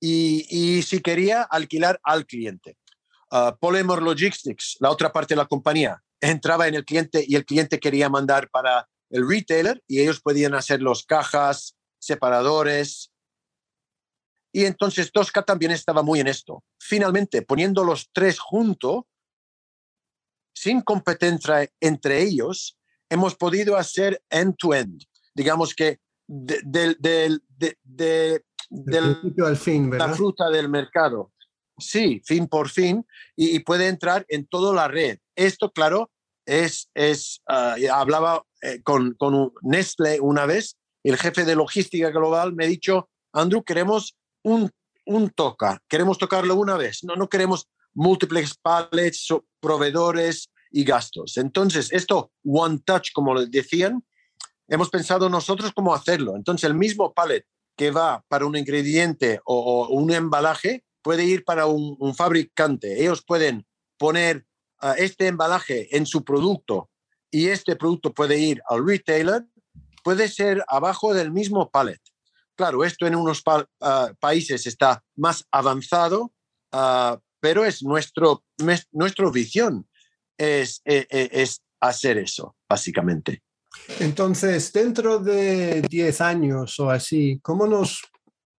y, 0.00 0.82
si 0.82 1.00
quería 1.00 1.42
alquilar 1.42 2.00
al 2.02 2.26
cliente. 2.26 2.76
Uh, 3.30 3.56
Polymer 3.60 4.02
Logistics, 4.02 4.76
la 4.80 4.90
otra 4.90 5.12
parte 5.12 5.34
de 5.34 5.38
la 5.38 5.46
compañía, 5.46 6.02
entraba 6.20 6.66
en 6.68 6.74
el 6.74 6.84
cliente 6.84 7.24
y 7.26 7.36
el 7.36 7.44
cliente 7.44 7.78
quería 7.78 8.08
mandar 8.08 8.50
para 8.50 8.88
el 9.10 9.28
retailer 9.28 9.82
y 9.86 10.00
ellos 10.00 10.20
podían 10.20 10.54
hacer 10.54 10.82
los 10.82 11.04
cajas, 11.04 11.76
separadores. 11.98 13.12
Y 14.52 14.64
entonces 14.64 15.12
Tosca 15.12 15.42
también 15.42 15.72
estaba 15.72 16.02
muy 16.02 16.20
en 16.20 16.28
esto. 16.28 16.64
Finalmente, 16.78 17.42
poniendo 17.42 17.84
los 17.84 18.10
tres 18.12 18.38
juntos, 18.38 19.04
sin 20.62 20.80
competencia 20.80 21.68
entre 21.80 22.22
ellos, 22.22 22.78
hemos 23.10 23.34
podido 23.34 23.76
hacer 23.76 24.22
end-to-end. 24.30 25.02
Digamos 25.34 25.74
que 25.74 25.98
del, 26.28 26.96
del, 27.00 27.42
de, 27.82 28.44
principio 28.70 29.46
al 29.46 29.56
fin, 29.56 29.90
¿verdad? 29.90 30.10
la 30.10 30.14
fruta 30.14 30.50
del 30.50 30.68
mercado. 30.68 31.32
Sí, 31.78 32.22
fin 32.24 32.46
por 32.46 32.68
fin, 32.68 33.04
y, 33.34 33.58
puede 33.60 33.88
entrar 33.88 34.24
en 34.28 34.46
toda 34.46 34.72
la 34.72 34.86
red. 34.86 35.18
Esto, 35.34 35.72
claro, 35.72 36.12
es, 36.46 36.88
es 36.94 37.42
ah, 37.48 37.74
hablaba 37.92 38.44
eh, 38.60 38.82
con, 38.84 39.14
con 39.14 39.52
Nestle 39.62 40.20
una 40.20 40.46
vez, 40.46 40.76
el 41.02 41.16
jefe 41.16 41.44
de 41.44 41.56
logística 41.56 42.10
global 42.10 42.54
me 42.54 42.66
ha 42.66 42.68
dicho, 42.68 43.08
Andrew, 43.32 43.64
queremos 43.64 44.16
un, 44.44 44.70
un 45.06 45.30
toca, 45.30 45.82
queremos 45.88 46.18
tocarlo 46.18 46.54
una 46.54 46.76
vez, 46.76 47.02
no, 47.02 47.16
no 47.16 47.28
queremos 47.28 47.66
múltiples 47.94 48.54
pallets, 48.54 49.26
proveedores 49.60 50.51
y 50.72 50.84
gastos. 50.84 51.36
Entonces, 51.36 51.92
esto 51.92 52.32
One 52.44 52.80
Touch, 52.84 53.12
como 53.12 53.40
decían, 53.44 54.04
hemos 54.68 54.90
pensado 54.90 55.28
nosotros 55.28 55.72
cómo 55.74 55.94
hacerlo. 55.94 56.36
Entonces, 56.36 56.68
el 56.68 56.74
mismo 56.74 57.12
pallet 57.12 57.44
que 57.76 57.90
va 57.90 58.24
para 58.28 58.46
un 58.46 58.56
ingrediente 58.56 59.40
o, 59.44 59.88
un 59.88 60.10
embalaje 60.10 60.84
puede 61.02 61.24
ir 61.24 61.44
para 61.44 61.66
un, 61.66 62.14
fabricante. 62.14 63.00
Ellos 63.00 63.22
pueden 63.24 63.66
poner 63.98 64.46
ah, 64.80 64.94
este 64.96 65.26
embalaje 65.26 65.96
en 65.96 66.06
su 66.06 66.24
producto 66.24 66.90
y 67.30 67.48
este 67.48 67.76
producto 67.76 68.12
puede 68.12 68.38
ir 68.38 68.62
al 68.68 68.86
retailer, 68.86 69.44
puede 70.04 70.28
ser 70.28 70.64
abajo 70.68 71.14
del 71.14 71.32
mismo 71.32 71.70
pallet. 71.70 72.00
Claro, 72.54 72.84
esto 72.84 73.06
en 73.06 73.16
unos 73.16 73.42
ah, 73.80 74.12
países 74.20 74.66
está 74.66 75.02
más 75.16 75.44
avanzado, 75.50 76.32
uh, 76.72 77.16
pero 77.40 77.64
es 77.64 77.82
nuestro, 77.82 78.44
nuestra 78.92 79.30
visión, 79.30 79.88
es, 80.42 80.80
es, 80.84 81.06
e, 81.10 81.30
es 81.32 81.62
hacer 81.80 82.18
eso, 82.18 82.56
básicamente. 82.68 83.42
Entonces, 84.00 84.72
dentro 84.72 85.18
de 85.18 85.82
10 85.82 86.20
años 86.20 86.78
o 86.80 86.90
así, 86.90 87.38
¿cómo 87.42 87.66
nos 87.66 88.02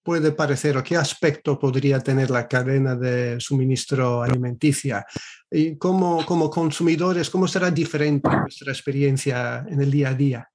puede 0.02 0.32
parecer 0.32 0.76
o 0.76 0.84
qué 0.84 0.98
aspecto 0.98 1.58
podría 1.58 2.00
tener 2.00 2.30
la 2.30 2.48
cadena 2.48 2.96
de 2.96 3.40
suministro 3.40 4.22
alimenticia? 4.22 5.06
Y 5.50 5.78
cómo, 5.78 6.26
como 6.26 6.50
consumidores, 6.50 7.30
¿cómo 7.30 7.48
será 7.48 7.72
diferente 7.72 8.30
nuestra 8.30 8.72
experiencia 8.72 9.66
en 9.68 9.82
el 9.82 9.92
día 9.92 10.10
a 10.10 10.14
día? 10.14 10.50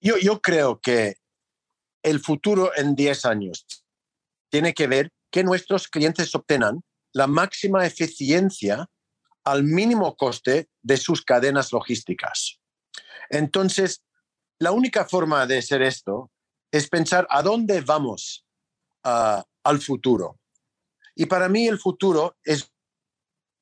yo, 0.00 0.18
yo 0.18 0.40
creo 0.40 0.80
que 0.80 1.14
el 2.02 2.18
futuro 2.18 2.72
en 2.74 2.96
10 2.96 3.24
años 3.24 3.64
tiene 4.50 4.74
que 4.74 4.88
ver 4.88 5.10
que 5.30 5.44
nuestros 5.44 5.86
clientes 5.86 6.34
obtengan 6.34 6.80
la 7.12 7.26
máxima 7.26 7.86
eficiencia 7.86 8.88
al 9.44 9.64
mínimo 9.64 10.16
coste 10.16 10.68
de 10.82 10.96
sus 10.96 11.22
cadenas 11.22 11.72
logísticas. 11.72 12.60
Entonces, 13.28 14.02
la 14.58 14.72
única 14.72 15.04
forma 15.04 15.46
de 15.46 15.58
hacer 15.58 15.82
esto 15.82 16.30
es 16.70 16.88
pensar 16.88 17.26
a 17.30 17.42
dónde 17.42 17.80
vamos 17.80 18.46
ah, 19.04 19.44
al 19.64 19.80
futuro. 19.80 20.38
Y 21.14 21.26
para 21.26 21.48
mí 21.48 21.66
el 21.66 21.78
futuro 21.78 22.36
es 22.44 22.70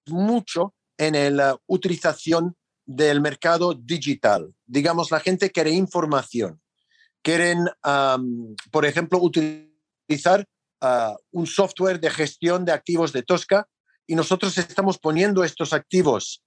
mucho 0.06 0.74
en 0.96 1.36
la 1.36 1.56
utilización 1.66 2.56
del 2.84 3.20
mercado 3.20 3.74
digital. 3.74 4.54
Digamos, 4.66 5.10
la 5.10 5.20
gente 5.20 5.50
quiere 5.50 5.70
información. 5.70 6.60
Quieren, 7.22 7.66
por 8.70 8.86
ejemplo, 8.86 9.18
utilizar 9.20 10.46
un 11.30 11.46
software 11.46 12.00
de 12.00 12.10
gestión 12.10 12.64
de 12.64 12.72
activos 12.72 13.12
de 13.12 13.22
Tosca 13.22 13.68
y 14.06 14.14
nosotros 14.14 14.56
estamos 14.58 14.98
poniendo 14.98 15.44
estos 15.44 15.72
activos 15.72 16.42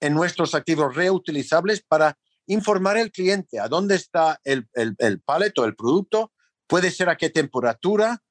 en 0.00 0.14
nuestros 0.14 0.54
activos 0.54 0.94
reutilizables 0.94 1.82
para 1.82 2.18
informar 2.46 2.96
al 2.96 3.10
cliente 3.10 3.60
a 3.60 3.68
dónde 3.68 3.94
está 3.94 4.40
el, 4.44 4.68
el, 4.74 4.94
el 4.98 5.22
o 5.26 5.64
el 5.64 5.76
producto, 5.76 6.32
puede 6.66 6.90
ser 6.90 7.08
a 7.08 7.16
qué 7.16 7.30
temperatura, 7.30 8.22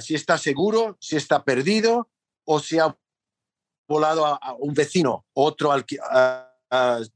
si 0.00 0.14
está 0.14 0.38
seguro, 0.38 0.96
si 1.00 1.16
está 1.16 1.44
perdido 1.44 2.10
o 2.44 2.60
si 2.60 2.78
ha 2.78 2.96
volado 3.86 4.26
a, 4.26 4.54
un 4.58 4.74
vecino, 4.74 5.26
otro 5.34 5.72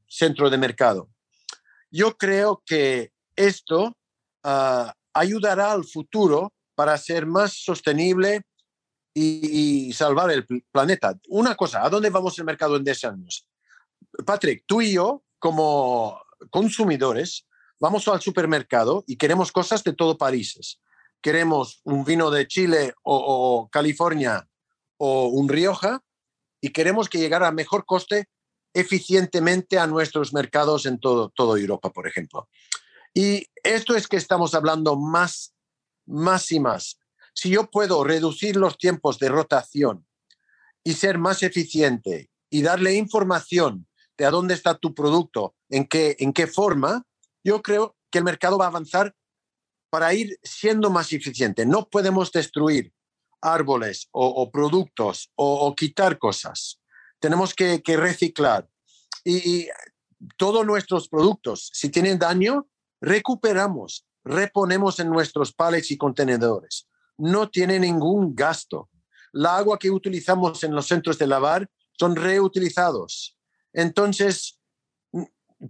centro 0.07 0.49
de 0.49 0.57
mercado. 0.57 1.09
Yo 1.91 2.17
creo 2.17 2.63
que 2.65 3.11
esto 3.35 3.95
ayudará 5.13 5.71
al 5.71 5.83
futuro 5.85 6.53
para 6.75 6.97
ser 6.97 7.25
más 7.25 7.53
sostenible 7.53 8.43
y, 9.13 9.93
salvar 9.93 10.31
el 10.31 10.45
planeta. 10.71 11.17
Una 11.27 11.55
cosa, 11.55 11.85
¿a 11.85 11.89
dónde 11.89 12.09
vamos 12.09 12.37
el 12.39 12.45
mercado 12.45 12.75
en 12.75 12.83
10 12.83 13.03
años? 13.05 13.47
Patrick, 14.25 14.63
tú 14.65 14.81
y 14.81 14.93
yo, 14.93 15.23
como 15.39 16.19
consumidores, 16.49 17.45
vamos 17.79 18.07
al 18.07 18.21
supermercado 18.21 19.03
y 19.07 19.17
queremos 19.17 19.51
cosas 19.51 19.83
de 19.83 19.93
todo 19.93 20.17
países. 20.17 20.81
Queremos 21.21 21.81
un 21.83 22.03
vino 22.03 22.31
de 22.31 22.47
Chile 22.47 22.93
o, 23.03 23.69
California 23.71 24.47
o 24.97 25.27
un 25.27 25.47
Rioja 25.47 26.01
y 26.59 26.69
queremos 26.69 27.07
que 27.07 27.19
llegara 27.19 27.47
a 27.47 27.51
mejor 27.51 27.85
coste 27.85 28.27
eficientemente 28.73 29.77
a 29.77 29.87
nuestros 29.87 30.33
mercados 30.33 30.85
en 30.85 30.99
todo, 30.99 31.29
toda 31.29 31.59
Europa, 31.59 31.91
por 31.91 32.07
ejemplo. 32.07 32.49
Y 33.13 33.45
esto 33.63 33.95
es 33.95 34.07
que 34.07 34.17
estamos 34.17 34.55
hablando 34.55 34.95
más 34.95 35.53
más 36.05 36.51
y 36.51 36.59
más. 36.59 36.99
Si 37.33 37.49
yo 37.49 37.69
puedo 37.69 38.03
reducir 38.03 38.55
los 38.55 38.77
tiempos 38.77 39.19
de 39.19 39.29
rotación 39.29 40.05
y 40.83 40.93
ser 40.93 41.17
más 41.17 41.43
eficiente 41.43 42.29
y 42.49 42.61
darle 42.61 42.95
información 42.95 43.87
de 44.17 44.25
a 44.25 44.31
dónde 44.31 44.53
está 44.53 44.75
tu 44.75 44.93
producto, 44.93 45.55
en 45.69 45.87
qué, 45.87 46.15
en 46.19 46.33
qué 46.33 46.47
forma, 46.47 47.05
yo 47.43 47.61
creo 47.61 47.95
que 48.11 48.19
el 48.19 48.23
mercado 48.23 48.57
va 48.57 48.65
a 48.65 48.69
avanzar 48.69 49.15
para 49.89 50.13
ir 50.13 50.37
siendo 50.43 50.89
más 50.89 51.11
eficiente. 51.13 51.65
No 51.65 51.89
podemos 51.89 52.31
destruir 52.31 52.93
árboles 53.41 54.07
o, 54.11 54.49
productos 54.51 55.31
o, 55.35 55.75
quitar 55.75 56.17
cosas. 56.17 56.79
Tenemos 57.19 57.53
que, 57.53 57.81
reciclar. 57.85 58.67
y 59.25 59.67
todos 60.37 60.65
nuestros 60.65 61.09
productos, 61.09 61.69
si 61.73 61.89
tienen 61.89 62.19
daño, 62.19 62.67
recuperamos 63.01 64.05
reponemos 64.23 64.99
en 64.99 65.09
nuestros 65.09 65.53
palets 65.53 65.91
y 65.91 65.97
contenedores. 65.97 66.87
No 67.17 67.49
tiene 67.49 67.79
ningún 67.79 68.35
gasto. 68.35 68.89
El 69.33 69.45
agua 69.45 69.77
que 69.77 69.91
utilizamos 69.91 70.63
en 70.63 70.73
los 70.73 70.87
centros 70.87 71.17
de 71.17 71.27
lavar 71.27 71.69
son 71.97 72.15
reutilizados. 72.15 73.37
Entonces, 73.73 74.59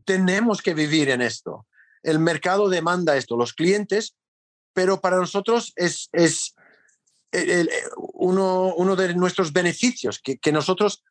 tenemos 0.05 0.62
que 0.62 0.74
vivir 0.74 1.10
en 1.10 1.22
esto. 1.22 1.65
El 2.01 2.19
mercado 2.19 2.69
demanda 2.69 3.15
esto, 3.15 3.38
los 3.38 3.53
clientes, 3.53 4.15
pero 4.74 5.00
para 5.00 5.17
nosotros 5.17 5.72
es, 5.75 6.10
es 6.12 6.55
uno, 7.95 8.74
uno, 8.75 8.95
de 8.95 9.13
nuestros 9.15 9.53
beneficios, 9.53 10.19
que, 10.19 10.38
que 10.38 10.51
nosotros 10.51 11.03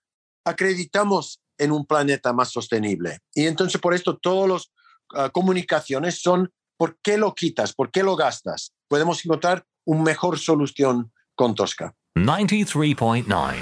acreditamos 0.45 1.41
en 1.59 1.73
un 1.73 1.87
planeta 1.87 2.33
más 2.33 2.51
sostenible. 2.51 3.21
Y 3.35 3.47
entonces 3.47 3.81
por 3.81 3.95
esto 3.95 4.19
todas 4.19 4.51
las 4.51 4.73
ah, 5.15 5.31
comunicaciones 5.31 6.21
son 6.21 6.53
¿Por 6.83 6.99
qué 7.01 7.17
lo 7.17 7.33
quitas? 7.33 7.75
¿Por 7.75 7.93
qué 7.93 8.03
lo 8.03 8.17
gastas? 8.17 8.75
Podemos 8.89 9.25
encontrar 9.25 9.65
una 9.85 10.03
mejor 10.03 10.37
solución 10.37 11.13
con 11.37 11.55
Tosca. 11.55 11.95
93.9 12.17 13.55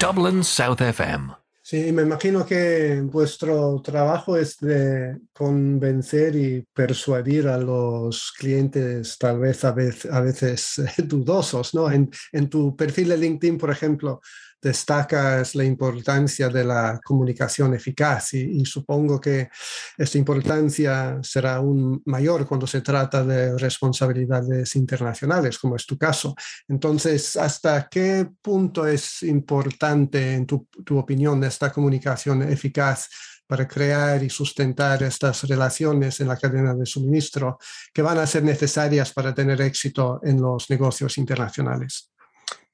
Dublin 0.00 0.42
South 0.42 0.80
FM. 0.80 1.34
Sí, 1.62 1.92
me 1.92 2.02
imagino 2.02 2.44
que 2.44 3.00
vuestro 3.04 3.80
trabajo 3.80 4.36
es 4.36 4.58
de 4.58 5.20
convencer 5.32 6.34
y 6.34 6.66
persuadir 6.74 7.46
a 7.46 7.58
los 7.58 8.32
clientes, 8.32 9.18
tal 9.18 9.38
vez 9.38 9.64
a 9.64 9.70
veces, 9.70 10.10
a 10.12 10.20
veces 10.20 10.82
dudosos, 11.04 11.74
¿no? 11.74 11.88
En, 11.88 12.10
en, 12.32 12.50
tu 12.50 12.74
perfil 12.74 13.10
de 13.10 13.18
LinkedIn, 13.18 13.56
por 13.56 13.70
ejemplo, 13.70 14.20
destacas 14.64 15.54
la 15.54 15.62
importancia 15.62 16.48
de 16.48 16.64
la 16.64 16.98
comunicación 17.04 17.74
eficaz 17.74 18.32
y, 18.32 18.64
supongo 18.64 19.20
que 19.20 19.50
esta 19.98 20.16
importancia 20.16 21.18
será 21.22 21.56
aún 21.56 22.02
mayor 22.06 22.46
cuando 22.46 22.66
se 22.66 22.80
trata 22.80 23.22
de 23.22 23.56
responsabilidades 23.58 24.74
internacionales, 24.74 25.58
como 25.58 25.76
es 25.76 25.84
tu 25.86 25.98
caso. 25.98 26.34
Entonces, 26.66 27.36
¿hasta 27.36 27.88
qué 27.88 28.26
punto 28.40 28.86
es 28.86 29.22
importante, 29.22 30.32
en 30.32 30.46
tu, 30.46 30.66
tu 30.82 30.98
opinión, 30.98 31.44
esta 31.44 31.70
comunicación 31.70 32.42
eficaz? 32.42 33.10
para 33.46 33.68
crear 33.68 34.22
y 34.22 34.30
sustentar 34.30 35.02
estas 35.02 35.42
relaciones 35.44 36.18
en 36.20 36.28
la 36.28 36.36
cadena 36.38 36.74
de 36.74 36.86
suministro 36.86 37.58
que 37.92 38.00
van 38.00 38.16
a 38.16 38.26
ser 38.26 38.42
necesarias 38.42 39.12
para 39.12 39.34
tener 39.34 39.60
éxito 39.60 40.18
en 40.22 40.40
los 40.40 40.70
negocios 40.70 41.18
internacionales. 41.18 42.13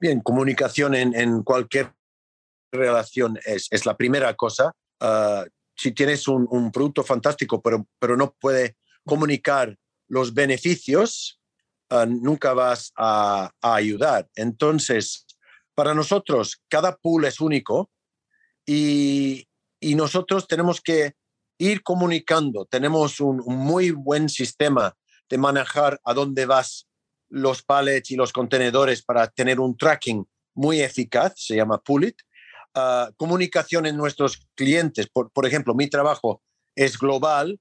Bien, 0.00 0.20
comunicación 0.20 0.94
en, 0.94 1.42
cualquier 1.42 1.92
relación 2.72 3.38
es, 3.44 3.84
la 3.84 3.96
primera 3.96 4.34
cosa. 4.34 4.72
Ah, 4.98 5.44
si 5.76 5.92
tienes 5.92 6.26
un, 6.26 6.70
producto 6.72 7.04
fantástico, 7.04 7.60
pero, 7.60 7.86
pero 7.98 8.16
no 8.16 8.34
puede 8.40 8.76
comunicar 9.04 9.76
los 10.08 10.32
beneficios, 10.32 11.40
ah, 11.90 12.06
nunca 12.06 12.54
vas 12.54 12.92
a, 12.96 13.52
ayudar. 13.60 14.28
Entonces, 14.34 15.26
para 15.74 15.94
nosotros, 15.94 16.62
cada 16.68 16.96
pool 16.96 17.26
es 17.26 17.40
único 17.40 17.90
y, 18.66 19.46
y 19.80 19.94
nosotros 19.94 20.46
tenemos 20.48 20.80
que 20.80 21.14
ir 21.58 21.82
comunicando. 21.82 22.64
Tenemos 22.64 23.20
un, 23.20 23.42
muy 23.46 23.90
buen 23.90 24.28
sistema 24.28 24.96
de 25.28 25.38
manejar 25.38 26.00
a 26.04 26.14
dónde 26.14 26.46
vas 26.46 26.86
los 27.30 27.62
pallets 27.62 28.10
y 28.10 28.16
los 28.16 28.32
contenedores 28.32 29.02
para 29.02 29.28
tener 29.28 29.60
un 29.60 29.76
tracking 29.76 30.26
muy 30.54 30.80
eficaz, 30.80 31.32
se 31.36 31.56
llama 31.56 31.78
Pullit. 31.78 32.16
Uh, 32.74 33.12
comunicación 33.16 33.86
en 33.86 33.96
nuestros 33.96 34.46
clientes, 34.54 35.08
por, 35.08 35.30
por 35.32 35.46
ejemplo, 35.46 35.74
mi 35.74 35.88
trabajo 35.88 36.42
es 36.76 36.98
global, 36.98 37.58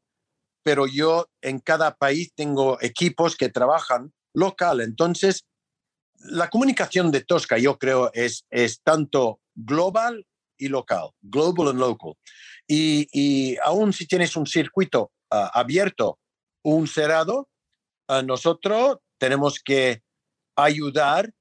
pero 0.64 0.86
yo 0.86 1.28
en 1.42 1.60
cada 1.60 1.96
país 1.96 2.32
tengo 2.36 2.78
equipos 2.82 3.36
que 3.36 3.50
trabajan 3.50 4.14
local. 4.34 4.82
Entonces, 4.82 5.46
la 6.20 6.50
comunicación 6.50 7.12
de 7.12 7.22
Tosca, 7.22 7.58
yo 7.58 7.78
creo, 7.80 8.12
es, 8.14 8.46
es 8.50 8.82
tanto 8.82 9.40
global 9.56 10.26
y 10.58 10.68
local, 10.68 11.12
global 11.22 11.70
and 11.70 11.80
local. 11.80 12.14
Y, 12.68 13.08
y 13.12 13.58
aún 13.64 13.94
si 13.94 14.06
tienes 14.06 14.36
un 14.36 14.46
circuito 14.46 15.12
uh, 15.32 15.50
abierto, 15.54 16.20
un 16.64 16.88
cerrado, 16.88 17.50
uh, 18.10 18.22
nosotros 18.22 18.98
tenemos 19.20 19.60
que 19.60 20.02
ayudar 20.56 21.32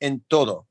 en 0.00 0.20
todo. 0.28 0.68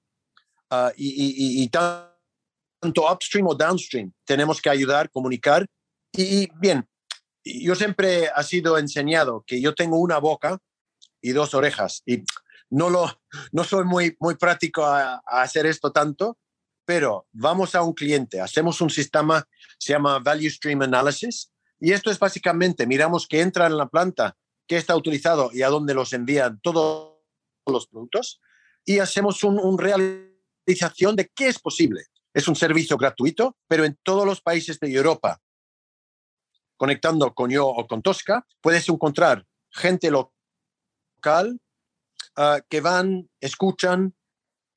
Uh, 0.70 0.92
y, 0.98 1.70
tanto 1.70 3.12
upstream 3.12 3.48
o 3.48 3.56
downstream, 3.56 4.14
tenemos 4.26 4.62
que 4.62 4.70
ayudar, 4.70 5.10
comunicar. 5.10 5.66
Y, 6.12 6.48
bien, 6.60 6.88
yo 7.44 7.76
siempre 7.76 8.30
ha 8.30 8.44
sido 8.44 8.78
enseñado 8.78 9.44
que 9.48 9.62
yo 9.62 9.74
tengo 9.74 9.98
una 9.98 10.20
boca 10.20 10.60
y 11.22 11.32
dos 11.32 11.54
orejas. 11.54 12.04
Y 12.06 12.24
no, 12.70 12.90
lo, 12.90 13.22
no 13.52 13.64
soy 13.64 13.86
muy, 13.86 14.16
muy 14.20 14.36
práctico 14.36 14.86
a, 14.86 15.22
hacer 15.26 15.66
esto 15.66 15.92
tanto, 15.92 16.38
pero 16.86 17.28
vamos 17.32 17.76
a 17.76 17.82
un 17.82 17.94
cliente, 17.94 18.40
hacemos 18.40 18.82
un 18.82 18.90
sistema, 18.90 19.46
se 19.78 19.94
llama 19.94 20.20
Value 20.20 20.50
Stream 20.50 20.82
Analysis, 20.82 21.52
y 21.80 21.92
esto 21.92 22.10
es 22.10 22.18
básicamente, 22.18 22.88
miramos 22.88 23.28
que 23.28 23.42
entra 23.42 23.68
en 23.68 23.78
la 23.78 23.88
planta, 23.88 24.36
qué 24.68 24.78
está 24.78 24.96
utilizado 24.96 25.50
y 25.54 25.62
a 25.62 25.70
dónde 25.70 25.94
los 25.94 26.14
envían 26.14 26.60
todos 26.62 27.16
los 27.66 27.88
productos, 27.88 28.40
y 28.86 29.00
hacemos 29.00 29.44
una 29.44 29.62
un 29.62 29.78
realización 29.78 31.16
de 31.16 31.30
qué 31.36 31.48
es 31.48 31.60
posible. 31.60 32.06
Es 32.34 32.48
un 32.48 32.56
servicio 32.56 32.98
gratuito, 32.98 33.58
pero 33.68 33.84
en 33.84 33.98
todos 34.04 34.26
los 34.26 34.42
países 34.42 34.80
de 34.80 34.94
Europa, 34.94 35.42
conectando 36.78 37.34
con 37.34 37.50
yo 37.50 37.68
o 37.68 37.88
con 37.88 38.02
Tosca, 38.02 38.46
puedes 38.62 38.88
encontrar 38.88 39.46
gente 39.72 40.12
local 40.12 41.60
Ah, 42.40 42.62
que 42.70 42.82
van, 42.82 43.28
escuchan, 43.42 44.14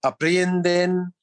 aprenden, 0.03 1.15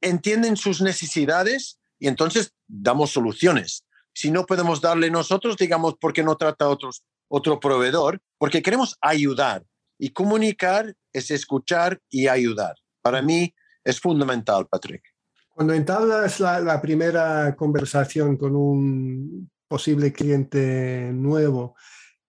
entienden 0.00 0.56
sus 0.56 0.80
necesidades 0.80 1.78
y 1.98 2.08
entonces 2.08 2.54
damos 2.66 3.10
soluciones. 3.10 3.84
Si 4.14 4.30
no 4.30 4.46
podemos 4.46 4.80
darle 4.80 5.10
nosotros, 5.10 5.58
digamos, 5.58 5.96
¿por 5.98 6.14
qué 6.14 6.22
no 6.22 6.36
trata 6.36 6.70
otros, 6.70 7.04
otro 7.28 7.60
proveedor? 7.60 8.20
Porque 8.38 8.62
queremos 8.62 8.96
ayudar 9.00 9.64
y 9.98 10.10
comunicar 10.10 10.94
es 11.12 11.30
escuchar 11.30 12.00
y 12.10 12.28
ayudar. 12.28 12.74
Para 13.02 13.22
mí 13.22 13.54
es 13.84 14.00
fundamental, 14.00 14.66
Patrick. 14.66 15.02
Cuando 15.48 15.72
entablas 15.72 16.38
la, 16.40 16.60
la 16.60 16.82
primera 16.82 17.56
conversación 17.56 18.36
con 18.36 18.54
un 18.54 19.50
posible 19.68 20.12
cliente 20.12 21.10
nuevo, 21.12 21.74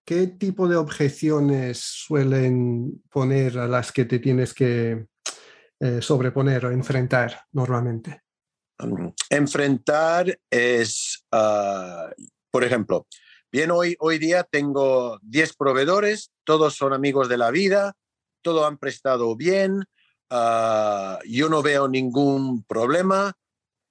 ¿qué 0.04 0.26
tipo 0.26 0.66
de 0.66 0.76
objeciones 0.76 1.78
suelen 1.78 3.02
poner 3.10 3.58
a 3.58 3.68
las 3.68 3.92
que 3.92 4.06
te 4.06 4.18
tienes 4.18 4.54
que 4.54 5.06
eh, 5.80 6.00
sobreponer 6.00 6.64
o 6.64 6.70
enfrentar 6.70 7.42
normalmente? 7.52 8.22
Mm, 8.78 9.08
enfrentar 9.30 10.38
es, 10.50 11.26
ah, 11.30 12.10
por 12.50 12.64
ejemplo, 12.64 13.06
bien, 13.50 13.70
hoy, 13.70 13.96
hoy 14.00 14.18
día 14.18 14.44
tengo 14.44 15.18
10 15.22 15.54
proveedores, 15.56 16.30
todos 16.44 16.74
son 16.74 16.92
amigos 16.92 17.28
de 17.28 17.38
la 17.38 17.50
vida, 17.50 17.94
todos 18.42 18.66
han 18.66 18.78
prestado 18.78 19.36
bien, 19.36 19.84
ah, 20.30 21.18
yo 21.26 21.48
no 21.48 21.62
veo 21.62 21.88
ningún 21.88 22.64
problema 22.64 23.34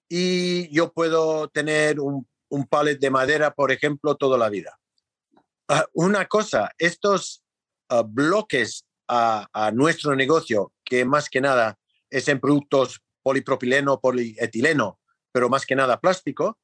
y 0.10 0.70
yo 0.74 0.94
puedo 0.94 1.50
tener 1.50 2.00
un, 2.00 2.28
un 2.50 2.66
palet 2.66 3.00
de 3.00 3.10
madera, 3.10 3.54
por 3.54 3.72
ejemplo, 3.72 4.16
toda 4.16 4.38
la 4.38 4.50
vida. 4.50 4.80
Ah, 5.68 5.86
una 5.94 6.26
cosa, 6.28 6.72
estos 6.78 7.44
ah, 7.90 8.04
bloques 8.06 8.86
a, 9.08 9.72
nuestro 9.74 10.16
negocio, 10.16 10.74
que 10.84 11.06
más 11.06 11.30
que 11.30 11.42
nada 11.42 11.78
es 12.10 12.28
en 12.28 12.40
productos 12.40 13.02
polipropileno, 13.24 14.00
polietileno, 14.00 15.00
pero 15.32 15.50
más 15.50 15.66
que 15.66 15.76
nada 15.76 16.00
plástico, 16.00 16.58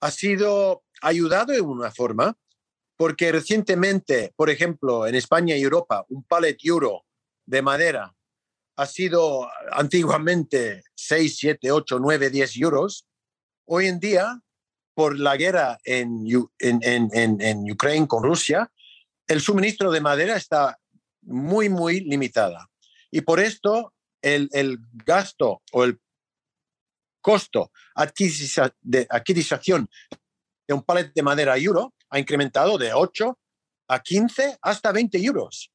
ha 0.00 0.10
sido 0.10 0.82
ayudado 1.02 1.52
de 1.52 1.60
una 1.60 1.90
forma 1.90 2.36
porque 2.96 3.30
recientemente, 3.30 4.32
por 4.36 4.50
ejemplo, 4.50 5.06
en 5.06 5.14
España 5.14 5.56
y 5.56 5.62
Europa, 5.62 6.04
un 6.08 6.24
pallet 6.24 6.56
euro 6.64 7.04
de 7.44 7.62
madera 7.62 8.14
ha 8.76 8.86
sido 8.86 9.48
antiguamente 9.72 10.82
6, 10.94 11.36
7, 11.38 11.70
8, 11.70 11.98
9, 12.00 12.30
10 12.30 12.56
euros. 12.58 13.06
Hoy 13.66 13.86
en 13.86 14.00
día 14.00 14.40
por 14.94 15.18
la 15.18 15.36
guerra 15.36 15.78
en, 15.84 16.24
en, 16.58 17.70
Ucrania 17.70 18.06
con 18.06 18.22
Rusia, 18.22 18.72
el 19.26 19.42
suministro 19.42 19.90
de 19.90 20.00
madera 20.00 20.36
está 20.36 20.78
muy, 21.22 21.68
muy 21.68 22.00
limitada. 22.00 22.70
Y 23.10 23.20
por 23.20 23.40
esto 23.40 23.92
el, 24.22 24.78
gasto 25.04 25.62
o 25.72 25.84
el 25.84 26.00
costo 27.26 27.72
de 28.82 29.06
adquisición 29.10 29.88
de 30.68 30.74
un 30.74 30.82
palet 30.84 31.12
de 31.12 31.22
madera 31.24 31.58
euro 31.58 31.92
ha 32.08 32.20
incrementado 32.20 32.78
de 32.78 32.94
8 32.94 33.36
a 33.88 33.98
15 33.98 34.58
hasta 34.62 34.92
20 34.92 35.18
euros. 35.24 35.72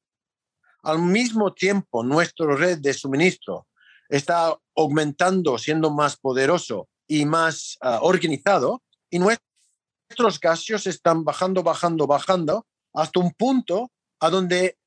Al 0.82 0.98
mismo 0.98 1.52
tiempo, 1.52 2.02
nuestra 2.02 2.56
red 2.56 2.78
de 2.78 2.94
suministro 2.94 3.66
está 4.08 4.56
aumentando, 4.74 5.58
siendo 5.58 5.90
más 5.90 6.16
poderoso 6.16 6.88
y 7.06 7.26
más 7.26 7.76
ah, 7.82 7.98
organizado, 8.00 8.82
y 9.10 9.18
nuestros 9.18 10.40
gastos 10.40 10.86
están 10.86 11.22
bajando, 11.22 11.62
bajando, 11.62 12.06
bajando 12.06 12.66
hasta 12.94 13.20
un 13.20 13.30
punto 13.32 13.92
a 14.20 14.30
donde 14.30 14.78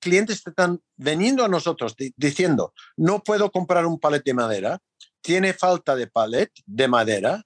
clientes 0.00 0.42
están 0.46 0.80
veniendo 0.96 1.44
a 1.44 1.48
nosotros 1.48 1.94
diciendo, 2.16 2.72
no 2.96 3.22
puedo 3.22 3.50
comprar 3.50 3.86
un 3.86 3.98
palet 3.98 4.24
de 4.24 4.34
madera, 4.34 4.78
tiene 5.20 5.52
falta 5.52 5.96
de 5.96 6.06
palet 6.06 6.50
de 6.66 6.88
madera 6.88 7.42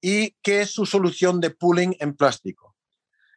y 0.00 0.34
qué 0.42 0.62
es 0.62 0.72
su 0.72 0.86
solución 0.86 1.40
de 1.40 1.50
pooling 1.50 1.96
en 2.00 2.14
plástico. 2.14 2.74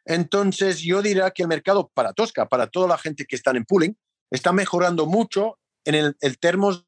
Entonces 0.04 0.80
yo 0.80 1.02
diría 1.02 1.30
que 1.30 1.42
el 1.42 1.48
mercado 1.48 1.90
para 1.92 2.12
Tosca, 2.12 2.48
para 2.48 2.66
toda 2.66 2.88
la 2.88 2.98
gente 2.98 3.24
que 3.24 3.36
está 3.36 3.50
en 3.52 3.64
pooling, 3.64 3.96
está 4.30 4.52
mejorando 4.52 5.06
mucho 5.06 5.58
en 5.84 5.94
el, 5.94 6.16
el 6.20 6.38
termos 6.38 6.86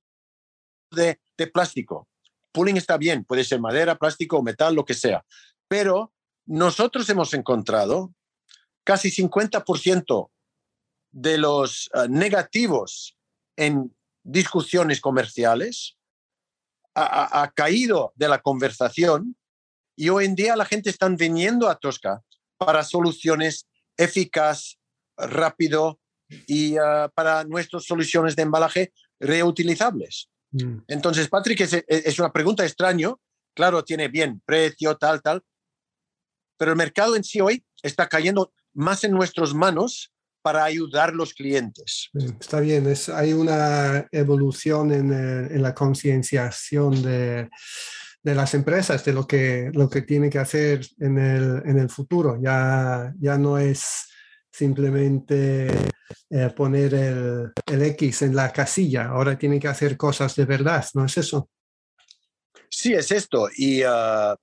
de, 0.91 1.19
plástico. 1.53 2.09
Pooling 2.53 2.77
está 2.77 2.97
bien, 2.97 3.25
puede 3.25 3.45
ser 3.45 3.61
madera, 3.61 3.97
plástico, 3.97 4.43
metal, 4.43 4.75
lo 4.75 4.85
que 4.85 4.95
sea. 4.95 5.25
Pero 5.69 6.13
nosotros 6.47 7.09
hemos 7.09 7.35
encontrado 7.35 8.13
casi 8.85 9.11
50% 9.11 10.31
de 11.21 11.37
los 11.37 11.91
eh, 11.95 12.07
negativos 12.09 13.17
en 13.57 13.95
discusiones 14.23 15.01
comerciales 15.01 15.97
ha, 16.95 17.53
caído 17.55 18.13
de 18.17 18.29
la 18.29 18.41
conversación 18.41 19.37
y 19.97 20.09
hoy 20.09 20.25
en 20.25 20.35
día 20.35 20.57
la 20.57 20.65
gente 20.65 20.91
está 20.91 21.09
viniendo 21.09 21.69
a 21.69 21.77
Tosca 21.77 22.23
para 22.57 22.83
soluciones 22.83 23.69
eficaz, 23.97 24.79
rápido 25.17 26.01
y 26.49 26.77
eh, 26.77 27.09
para 27.15 27.45
nuestras 27.45 27.85
soluciones 27.85 28.35
de 28.35 28.43
embalaje 28.43 28.93
reutilizables. 29.21 30.29
Mm. 30.51 30.79
Entonces, 30.89 31.29
Patrick, 31.29 31.61
es, 31.61 31.85
es, 31.87 32.19
una 32.19 32.33
pregunta 32.33 32.65
extraña. 32.65 33.15
Claro, 33.55 33.85
tiene 33.85 34.09
bien 34.09 34.43
precio, 34.45 34.97
tal, 34.97 35.23
tal, 35.23 35.43
pero 36.57 36.73
el 36.73 36.77
mercado 36.77 37.15
en 37.15 37.23
sí 37.23 37.41
hoy 37.41 37.65
está 37.83 38.09
cayendo 38.09 38.53
más 38.75 39.05
en 39.05 39.13
nuestras 39.13 39.55
manos 39.55 40.13
para 40.43 40.65
ayudar 40.65 41.11
a 41.11 41.13
los 41.13 41.35
clientes. 41.35 42.11
Está 42.41 42.61
bien, 42.61 42.87
es, 42.87 43.09
hay 43.09 43.33
una 43.33 44.07
evolución 44.13 44.93
en, 44.93 45.13
eh, 45.13 45.55
en 45.55 45.63
la 45.63 45.75
concienciación 45.75 47.03
de, 47.03 47.49
de, 48.23 48.35
las 48.35 48.55
empresas 48.55 49.05
de 49.05 49.13
lo 49.13 49.27
que, 49.27 49.71
lo 49.75 49.89
que 49.89 50.03
tiene 50.03 50.31
que 50.31 50.39
hacer 50.39 50.87
en 50.99 51.19
el, 51.19 51.63
en 51.65 51.79
el 51.79 51.91
futuro. 51.91 52.39
Ya, 52.41 53.13
ya 53.19 53.37
no 53.39 53.59
es 53.59 54.07
simplemente 54.51 55.69
eh, 56.31 56.51
poner 56.57 56.95
el, 56.95 57.53
el, 57.67 57.83
X 57.83 58.23
en 58.23 58.35
la 58.35 58.53
casilla, 58.53 59.09
ahora 59.09 59.39
tiene 59.39 59.61
que 59.61 59.69
hacer 59.69 59.97
cosas 59.97 60.35
de 60.35 60.45
verdad, 60.47 60.85
¿no 60.95 61.05
es 61.05 61.17
eso? 61.19 61.49
Sí, 62.71 62.93
es 62.93 63.11
esto. 63.13 63.49
Y 63.57 63.83
uh, 63.83 64.35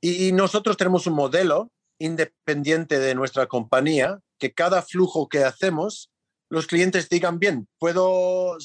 y, 0.00 0.32
nosotros 0.32 0.76
tenemos 0.76 1.06
un 1.06 1.14
modelo 1.14 1.72
independiente 1.98 2.98
de 2.98 3.14
nuestra 3.14 3.46
compañía, 3.46 4.20
que 4.38 4.54
cada 4.54 4.82
flujo 4.82 5.28
que 5.28 5.44
hacemos, 5.44 6.10
los 6.48 6.66
clientes 6.66 7.08
digan, 7.08 7.38
bien, 7.38 7.68
puedo 7.78 8.56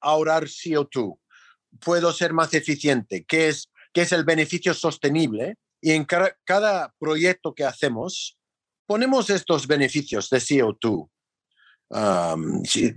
ahorrar 0.00 0.44
CO2, 0.44 1.18
puedo 1.80 2.12
ser 2.12 2.32
más 2.32 2.54
eficiente, 2.54 3.24
que 3.24 3.48
es 3.48 3.70
que 3.94 4.02
es 4.02 4.12
el 4.12 4.24
beneficio 4.24 4.74
sostenible. 4.74 5.56
Y 5.80 5.92
en 5.92 6.04
cada, 6.04 6.94
proyecto 6.98 7.54
que 7.54 7.64
hacemos, 7.64 8.36
ponemos 8.86 9.30
estos 9.30 9.66
beneficios 9.66 10.28
de 10.30 10.38
CO2. 10.38 11.08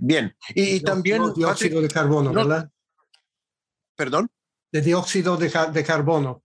bien, 0.00 0.36
y, 0.54 0.80
también... 0.80 1.32
dióxido 1.34 1.80
de 1.80 1.88
carbono, 1.88 2.32
¿verdad? 2.32 2.70
¿Perdón? 3.94 4.30
De 4.72 4.80
dióxido 4.80 5.36
de, 5.36 5.50
de, 5.72 5.84
carbono. 5.84 6.42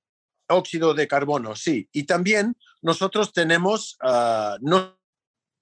Óxido 0.50 0.94
de 0.94 1.08
carbono, 1.08 1.56
sí. 1.56 1.88
Y 1.92 2.04
también 2.04 2.56
nosotros 2.84 3.32
tenemos 3.32 3.98
uh, 4.04 4.58
no 4.62 5.00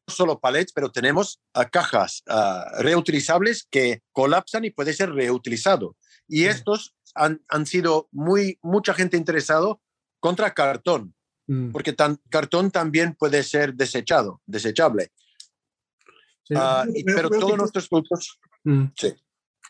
solo 0.08 0.40
palets, 0.40 0.74
pero 0.74 0.92
tenemos 0.92 1.40
uh, 1.56 1.62
cajas 1.72 2.24
uh, 2.28 2.82
reutilizables 2.82 3.68
que 3.70 4.02
colapsan 4.12 4.66
y 4.66 4.72
puede 4.72 4.94
ser 4.94 5.12
reutilizado. 5.12 5.96
Y 6.28 6.46
estos 6.46 6.96
han, 7.16 7.42
han, 7.48 7.66
sido 7.66 8.10
muy, 8.12 8.58
mucha 8.62 8.94
gente 8.94 9.18
interesado 9.18 9.82
contra 10.20 10.54
cartón, 10.54 11.14
mm. 11.48 11.72
porque 11.72 11.94
tan, 11.94 12.20
cartón 12.30 12.72
también 12.72 13.16
puede 13.16 13.44
ser 13.44 13.76
desechado, 13.76 14.42
desechable. 14.46 15.12
pero 16.48 17.30
todos 17.30 17.58
nuestros 17.58 17.88
productos... 17.88 18.40
Mm. 18.64 18.86
Sí. 18.98 19.14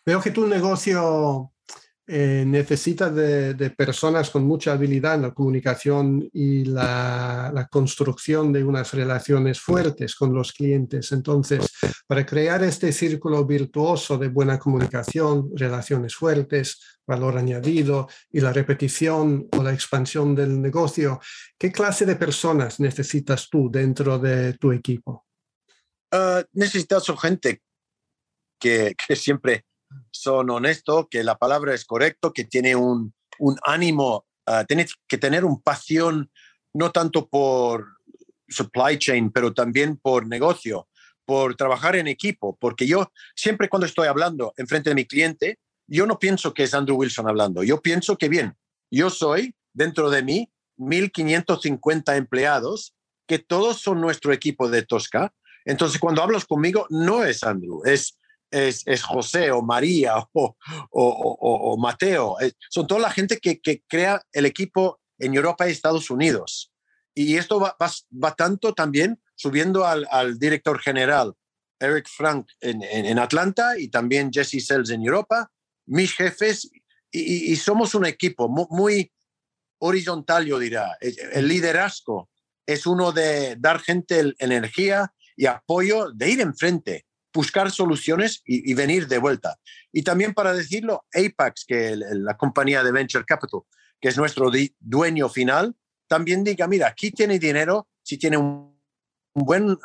Veo 0.03 0.19
que 0.19 0.31
tu 0.31 0.47
negocio 0.47 1.51
eh, 2.13 2.43
necesita 2.45 3.10
de, 3.10 3.69
personas 3.69 4.30
con 4.32 4.43
mucha 4.43 4.74
habilidad 4.74 5.15
en 5.15 5.21
la 5.21 5.34
comunicación 5.34 6.30
y 6.34 6.65
la, 6.65 7.69
construcción 7.71 8.52
de 8.52 8.65
unas 8.65 8.93
relaciones 8.93 9.62
fuertes 9.62 10.15
con 10.15 10.34
los 10.34 10.52
clientes. 10.52 11.13
Entonces, 11.13 11.71
para 12.06 12.26
crear 12.26 12.65
este 12.65 12.91
círculo 12.91 13.45
virtuoso 13.45 14.17
de 14.17 14.28
buena 14.28 14.60
comunicación, 14.60 15.52
relaciones 15.56 16.13
fuertes, 16.13 17.00
valor 17.08 17.38
añadido 17.38 18.10
y 18.30 18.41
la 18.41 18.52
repetición 18.52 19.47
o 19.58 19.63
la 19.63 19.71
expansión 19.71 20.36
del 20.36 20.62
negocio, 20.62 21.21
¿qué 21.58 21.71
clase 21.71 22.06
de 22.06 22.17
personas 22.17 22.82
necesitas 22.82 23.47
tú 23.50 23.69
dentro 23.71 24.19
de 24.19 24.56
tu 24.56 24.74
equipo? 24.74 25.28
Uh, 26.12 26.43
necesitas 26.52 27.06
gente 27.21 27.62
que 28.60 28.93
siempre 29.15 29.63
son 30.12 30.49
honestos, 30.49 31.08
que 31.10 31.23
la 31.23 31.38
palabra 31.38 31.73
es 31.73 31.86
correcto, 31.86 32.34
que 32.34 32.43
tiene 32.43 32.75
un, 32.75 33.13
un 33.39 33.58
ánimo, 33.63 34.25
uh, 34.47 34.65
que 35.08 35.17
tener 35.17 35.45
un 35.45 35.62
pasión 35.62 36.32
no 36.73 36.91
tanto 36.91 37.27
por 37.27 37.97
supply 38.47 38.97
chain, 38.97 39.32
pero 39.32 39.54
también 39.54 39.97
por 39.97 40.27
negocio, 40.27 40.88
por 41.25 41.56
trabajar 41.56 41.95
en 41.95 42.08
equipo, 42.08 42.58
porque 42.60 42.88
yo 42.88 43.12
siempre 43.36 43.69
cuando 43.69 43.86
estoy 43.86 44.08
hablando 44.08 44.54
en 44.58 44.67
frente 44.67 44.89
de 44.89 44.95
mi 44.95 45.06
cliente, 45.06 45.60
yo 45.88 46.06
no 46.06 46.19
pienso 46.19 46.54
que 46.54 46.63
es 46.63 46.73
Andrew 46.73 46.97
Wilson 46.97 47.27
hablando, 47.27 47.63
yo 47.63 47.82
pienso 47.82 48.17
que 48.17 48.30
bien, 48.30 48.56
yo 48.89 49.10
soy 49.10 49.56
dentro 49.73 50.10
de 50.10 50.23
mí 50.23 50.51
1.550 50.77 52.17
empleados, 52.17 52.93
que 53.27 53.39
todos 53.39 53.82
son 53.82 54.01
nuestro 54.01 54.34
equipo 54.34 54.69
de 54.69 54.84
Tosca. 54.84 55.34
Entonces, 55.63 55.99
cuando 55.99 56.23
hablas 56.23 56.45
conmigo, 56.45 56.88
no 56.89 57.23
es 57.23 57.43
Andrew, 57.43 57.82
es 57.86 58.17
es, 58.51 59.03
José 59.03 59.51
o 59.51 59.61
María 59.61 60.15
o, 60.33 60.55
o, 60.91 61.77
Mateo. 61.77 62.37
son 62.69 62.87
toda 62.87 63.01
la 63.01 63.11
gente 63.11 63.39
que, 63.39 63.61
crea 63.87 64.21
el 64.33 64.45
equipo 64.45 64.99
en 65.17 65.33
Europa 65.33 65.67
y 65.67 65.71
Estados 65.71 66.09
Unidos. 66.09 66.71
Y 67.13 67.37
esto 67.37 67.59
va, 67.59 67.75
va, 67.79 68.35
tanto 68.35 68.73
también 68.73 69.21
subiendo 69.35 69.85
al, 69.85 70.37
director 70.39 70.79
general 70.79 71.33
Eric 71.79 72.07
Frank 72.07 72.47
en, 72.59 73.19
Atlanta 73.19 73.77
y 73.77 73.87
también 73.87 74.31
Jesse 74.31 74.65
Sells 74.65 74.91
en 74.91 75.03
Europa, 75.03 75.51
mis 75.87 76.13
jefes, 76.13 76.69
y, 77.11 77.55
somos 77.57 77.95
un 77.95 78.05
equipo 78.05 78.47
muy, 78.47 79.11
horizontal, 79.79 80.45
yo 80.45 80.59
diría. 80.59 80.95
El 81.01 81.47
liderazgo 81.47 82.29
es 82.67 82.85
uno 82.85 83.11
de 83.11 83.55
dar 83.57 83.79
gente 83.79 84.33
energía 84.37 85.11
y 85.35 85.47
apoyo, 85.47 86.11
de 86.11 86.29
ir 86.29 86.39
enfrente 86.39 87.05
buscar 87.33 87.71
soluciones 87.71 88.41
y, 88.45 88.73
venir 88.73 89.07
de 89.07 89.17
vuelta. 89.17 89.57
Y 89.91 90.03
también 90.03 90.33
para 90.33 90.53
decirlo, 90.53 91.05
Apex, 91.13 91.65
que 91.65 91.95
la 91.95 92.37
compañía 92.37 92.83
de 92.83 92.91
Venture 92.91 93.25
Capital, 93.25 93.61
que 93.99 94.09
es 94.09 94.17
nuestro 94.17 94.51
dueño 94.79 95.29
final, 95.29 95.75
también 96.07 96.43
diga, 96.43 96.67
mira, 96.67 96.87
aquí 96.87 97.11
tiene 97.11 97.39
dinero, 97.39 97.87
si 98.03 98.17
tiene 98.17 98.37
un, 98.37 98.71
buen 99.33 99.69
uh, 99.69 99.75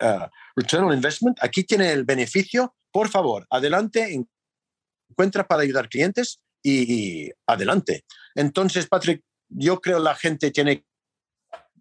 uh, 0.00 0.26
return 0.56 0.84
on 0.84 0.94
investment, 0.94 1.36
aquí 1.42 1.64
tiene 1.64 1.92
el 1.92 2.04
beneficio, 2.04 2.74
por 2.90 3.08
favor, 3.10 3.46
adelante, 3.50 4.24
encuentra 5.10 5.46
para 5.46 5.62
ayudar 5.62 5.90
clientes 5.90 6.40
y, 6.62 7.26
y 7.26 7.32
adelante. 7.46 8.04
Entonces, 8.34 8.86
Patrick, 8.86 9.22
yo 9.48 9.80
creo 9.80 9.98
la 9.98 10.14
gente 10.14 10.50
tiene 10.50 10.86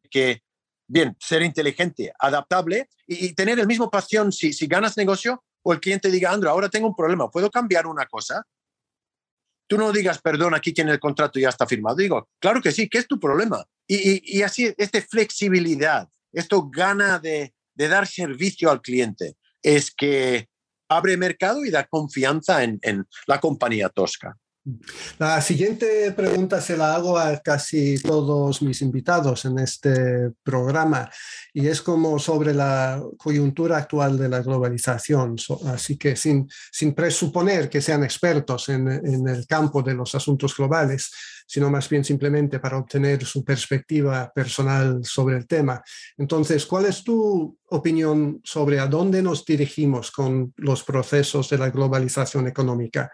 que 0.09 0.42
bien, 0.93 1.17
ser 1.19 1.41
inteligente, 1.41 2.13
adaptable 2.19 2.87
y, 3.07 3.33
tener 3.33 3.59
el 3.59 3.65
mismo 3.65 3.89
pasión 3.89 4.31
si, 4.31 4.53
si 4.53 4.67
ganas 4.67 4.95
negocio 4.95 5.43
o 5.63 5.73
el 5.73 5.79
cliente 5.79 6.11
diga, 6.11 6.31
Andro, 6.31 6.51
ahora 6.51 6.69
tengo 6.69 6.87
un 6.87 6.95
problema, 6.95 7.31
¿puedo 7.31 7.49
cambiar 7.49 7.87
una 7.87 8.05
cosa? 8.05 8.45
Tú 9.67 9.77
no 9.77 9.91
digas, 9.91 10.21
perdón, 10.21 10.53
aquí 10.53 10.71
tiene 10.71 10.91
el 10.91 10.99
contrato 10.99 11.39
ya 11.39 11.49
está 11.49 11.65
firmado. 11.65 11.95
Digo, 11.95 12.29
claro 12.39 12.61
que 12.61 12.71
sí, 12.71 12.87
¿qué 12.87 12.99
es 12.99 13.07
tu 13.07 13.19
problema? 13.19 13.65
Y, 13.87 14.37
y, 14.37 14.43
así, 14.43 14.71
esta 14.77 15.01
flexibilidad, 15.01 16.07
esto 16.31 16.69
gana 16.69 17.17
de, 17.17 17.55
de, 17.73 17.87
dar 17.87 18.05
servicio 18.05 18.69
al 18.69 18.81
cliente, 18.81 19.35
es 19.63 19.89
que 19.89 20.47
abre 20.89 21.17
mercado 21.17 21.65
y 21.65 21.71
da 21.71 21.85
confianza 21.85 22.63
en, 22.63 22.77
en 22.83 23.07
la 23.25 23.39
compañía 23.39 23.89
tosca. 23.89 24.37
La 25.19 25.41
siguiente 25.41 26.11
pregunta 26.13 26.61
se 26.61 26.77
la 26.77 26.95
hago 26.95 27.17
a 27.17 27.37
casi 27.39 28.01
todos 28.01 28.61
mis 28.61 28.81
invitados 28.81 29.43
en 29.43 29.59
este 29.59 30.31
programa 30.41 31.09
y 31.53 31.67
es 31.67 31.81
como 31.81 32.17
sobre 32.17 32.53
la 32.53 33.03
coyuntura 33.17 33.77
actual 33.77 34.17
de 34.17 34.29
la 34.29 34.41
globalización. 34.41 35.35
Así 35.65 35.97
que 35.97 36.15
sin, 36.15 36.49
sin 36.71 36.93
presuponer 36.93 37.69
que 37.69 37.81
sean 37.81 38.05
expertos 38.05 38.69
en, 38.69 38.87
en 38.87 39.27
el 39.27 39.45
campo 39.47 39.81
de 39.81 39.95
los 39.95 40.15
asuntos 40.15 40.55
globales, 40.55 41.11
sino 41.45 41.69
más 41.69 41.89
bien 41.89 42.05
simplemente 42.05 42.59
para 42.59 42.77
obtener 42.77 43.25
su 43.25 43.43
perspectiva 43.43 44.31
personal 44.33 45.03
sobre 45.03 45.37
el 45.37 45.45
tema. 45.45 45.83
Entonces, 46.17 46.65
¿cuál 46.65 46.85
es 46.85 47.03
tu 47.03 47.57
opinión 47.69 48.39
sobre 48.43 48.79
a 48.79 48.87
dónde 48.87 49.21
nos 49.21 49.43
dirigimos 49.43 50.09
con 50.09 50.53
los 50.57 50.83
procesos 50.83 51.49
de 51.49 51.57
la 51.57 51.69
globalización 51.69 52.47
económica? 52.47 53.11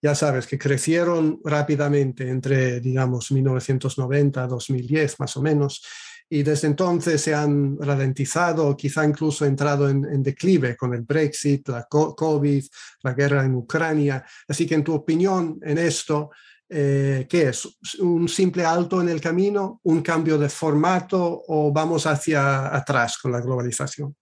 Ya 0.00 0.14
sabes, 0.14 0.46
que 0.46 0.58
crecieron 0.58 1.40
rápidamente 1.44 2.28
entre, 2.28 2.80
digamos, 2.80 3.32
1990 3.32 4.46
2010 4.46 5.20
más 5.20 5.36
o 5.36 5.42
menos, 5.42 5.82
y 6.30 6.42
desde 6.42 6.68
entonces 6.68 7.22
se 7.22 7.34
han 7.34 7.78
ralentizado, 7.80 8.76
quizá 8.76 9.04
incluso 9.04 9.46
entrado 9.46 9.88
en, 9.88 10.22
declive 10.22 10.76
con 10.76 10.92
el 10.92 11.02
Brexit, 11.02 11.68
la 11.68 11.86
COVID, 11.88 12.64
la 13.02 13.14
guerra 13.14 13.44
en 13.44 13.54
Ucrania. 13.54 14.24
Así 14.46 14.66
que 14.66 14.74
en 14.74 14.84
tu 14.84 14.94
opinión 14.94 15.58
en 15.62 15.78
esto, 15.78 16.30
eh, 16.68 17.26
¿qué 17.28 17.48
es? 17.48 17.66
¿Un 18.00 18.28
simple 18.28 18.62
alto 18.62 19.00
en 19.00 19.08
el 19.08 19.22
camino? 19.22 19.80
¿Un 19.84 20.02
cambio 20.02 20.36
de 20.36 20.50
formato 20.50 21.44
o 21.48 21.72
vamos 21.72 22.04
hacia 22.06 22.76
atrás 22.76 23.16
con 23.16 23.32
la 23.32 23.40
globalización? 23.40 24.14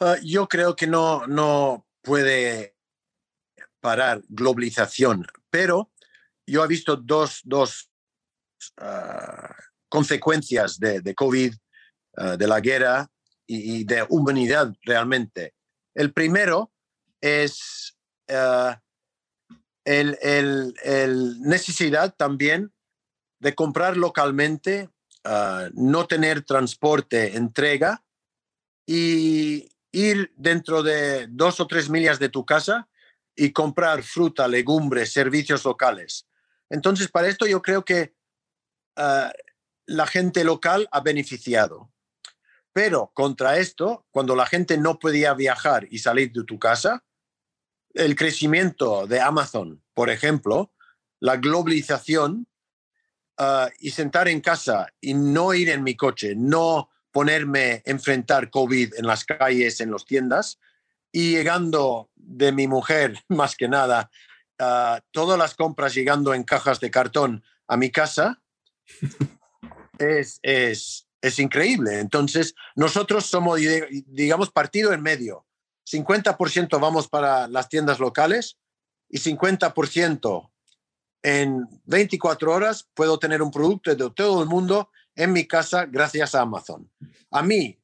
Ah, 0.00 0.16
yo 0.24 0.48
creo 0.48 0.74
que 0.74 0.86
no, 0.86 1.26
no 1.26 1.86
puede 2.00 2.76
parar 3.82 4.22
globalización, 4.28 5.26
pero 5.50 5.90
yo 6.46 6.64
he 6.64 6.68
visto 6.68 6.96
dos, 6.96 7.40
dos 7.44 7.90
ah, 8.78 9.54
consecuencias 9.88 10.78
de, 10.78 11.14
COVID, 11.14 11.52
ah, 12.16 12.36
de 12.36 12.46
la 12.46 12.60
guerra 12.60 13.10
y, 13.46 13.84
de 13.84 14.06
humanidad 14.08 14.72
realmente. 14.82 15.54
El 15.94 16.12
primero 16.12 16.72
es 17.20 17.98
uh, 18.30 18.72
el, 19.84 20.16
el, 20.22 21.40
necesidad 21.40 22.14
también 22.16 22.72
de 23.40 23.54
comprar 23.54 23.96
localmente, 23.96 24.88
no 25.74 26.06
tener 26.06 26.42
transporte, 26.42 27.36
entrega 27.36 28.04
y 28.86 29.68
ir 29.92 30.32
dentro 30.36 30.82
de 30.82 31.26
dos 31.28 31.60
o 31.60 31.66
tres 31.66 31.90
millas 31.90 32.18
de 32.18 32.28
tu 32.28 32.44
casa 32.44 32.88
y 33.34 33.52
comprar 33.52 34.02
fruta, 34.02 34.46
legumbres, 34.48 35.12
servicios 35.12 35.64
locales. 35.64 36.26
Entonces, 36.70 37.08
para 37.08 37.28
esto 37.28 37.46
yo 37.46 37.62
creo 37.62 37.84
que 37.84 38.14
ah, 38.96 39.32
la 39.86 40.06
gente 40.06 40.44
local 40.44 40.88
ha 40.92 41.00
beneficiado. 41.00 41.90
Pero 42.72 43.10
contra 43.14 43.58
esto, 43.58 44.06
cuando 44.10 44.34
la 44.34 44.46
gente 44.46 44.78
no 44.78 44.98
podía 44.98 45.34
viajar 45.34 45.86
y 45.90 45.98
salir 45.98 46.32
de 46.32 46.44
tu 46.44 46.58
casa, 46.58 47.04
el 47.94 48.16
crecimiento 48.16 49.06
de 49.06 49.20
Amazon, 49.20 49.82
por 49.92 50.08
ejemplo, 50.08 50.72
la 51.20 51.36
globalización 51.36 52.46
ah, 53.38 53.68
y 53.78 53.90
sentar 53.90 54.28
en 54.28 54.40
casa 54.40 54.88
y 55.00 55.14
no 55.14 55.52
ir 55.52 55.68
en 55.68 55.82
mi 55.82 55.96
coche, 55.96 56.34
no 56.34 56.88
ponerme 57.10 57.82
enfrentar 57.84 58.50
COVID 58.50 58.94
en 58.94 59.06
las 59.06 59.24
calles, 59.24 59.80
en 59.80 59.90
las 59.90 60.06
tiendas, 60.06 60.58
y 61.12 61.32
llegando 61.32 62.10
de 62.16 62.50
mi 62.50 62.66
mujer, 62.66 63.22
más 63.28 63.54
que 63.54 63.68
nada, 63.68 64.10
todas 65.10 65.38
las 65.38 65.54
compras 65.54 65.94
llegando 65.94 66.34
en 66.34 66.44
cajas 66.44 66.80
de 66.80 66.90
cartón 66.90 67.44
a 67.66 67.76
mi 67.76 67.90
casa 67.90 68.40
es, 69.98 70.38
es, 70.42 71.08
es 71.20 71.38
increíble. 71.38 71.98
Entonces, 71.98 72.54
nosotros 72.76 73.26
somos, 73.26 73.60
digamos, 74.06 74.50
partido 74.50 74.92
en 74.92 75.02
medio. 75.02 75.46
50% 75.90 76.80
vamos 76.80 77.08
para 77.08 77.48
las 77.48 77.68
tiendas 77.68 77.98
locales 77.98 78.58
y 79.08 79.18
50% 79.18 80.50
en 81.22 81.68
24 81.84 82.52
horas 82.52 82.88
puedo 82.94 83.18
tener 83.18 83.42
un 83.42 83.50
producto 83.50 83.94
de 83.94 84.10
todo 84.10 84.42
el 84.42 84.48
mundo 84.48 84.90
en 85.14 85.32
mi 85.32 85.46
casa 85.46 85.86
gracias 85.86 86.34
a 86.34 86.42
Amazon. 86.42 86.90
A 87.30 87.42
mí 87.42 87.78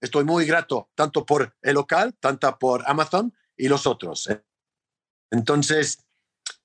estoy 0.00 0.24
muy 0.24 0.46
grato 0.46 0.90
tanto 0.94 1.24
por 1.24 1.56
el 1.62 1.74
local, 1.74 2.16
tanto 2.20 2.58
por 2.58 2.84
Amazon 2.86 3.34
y 3.56 3.68
los 3.68 3.86
otros. 3.86 4.28
Entonces, 5.30 6.04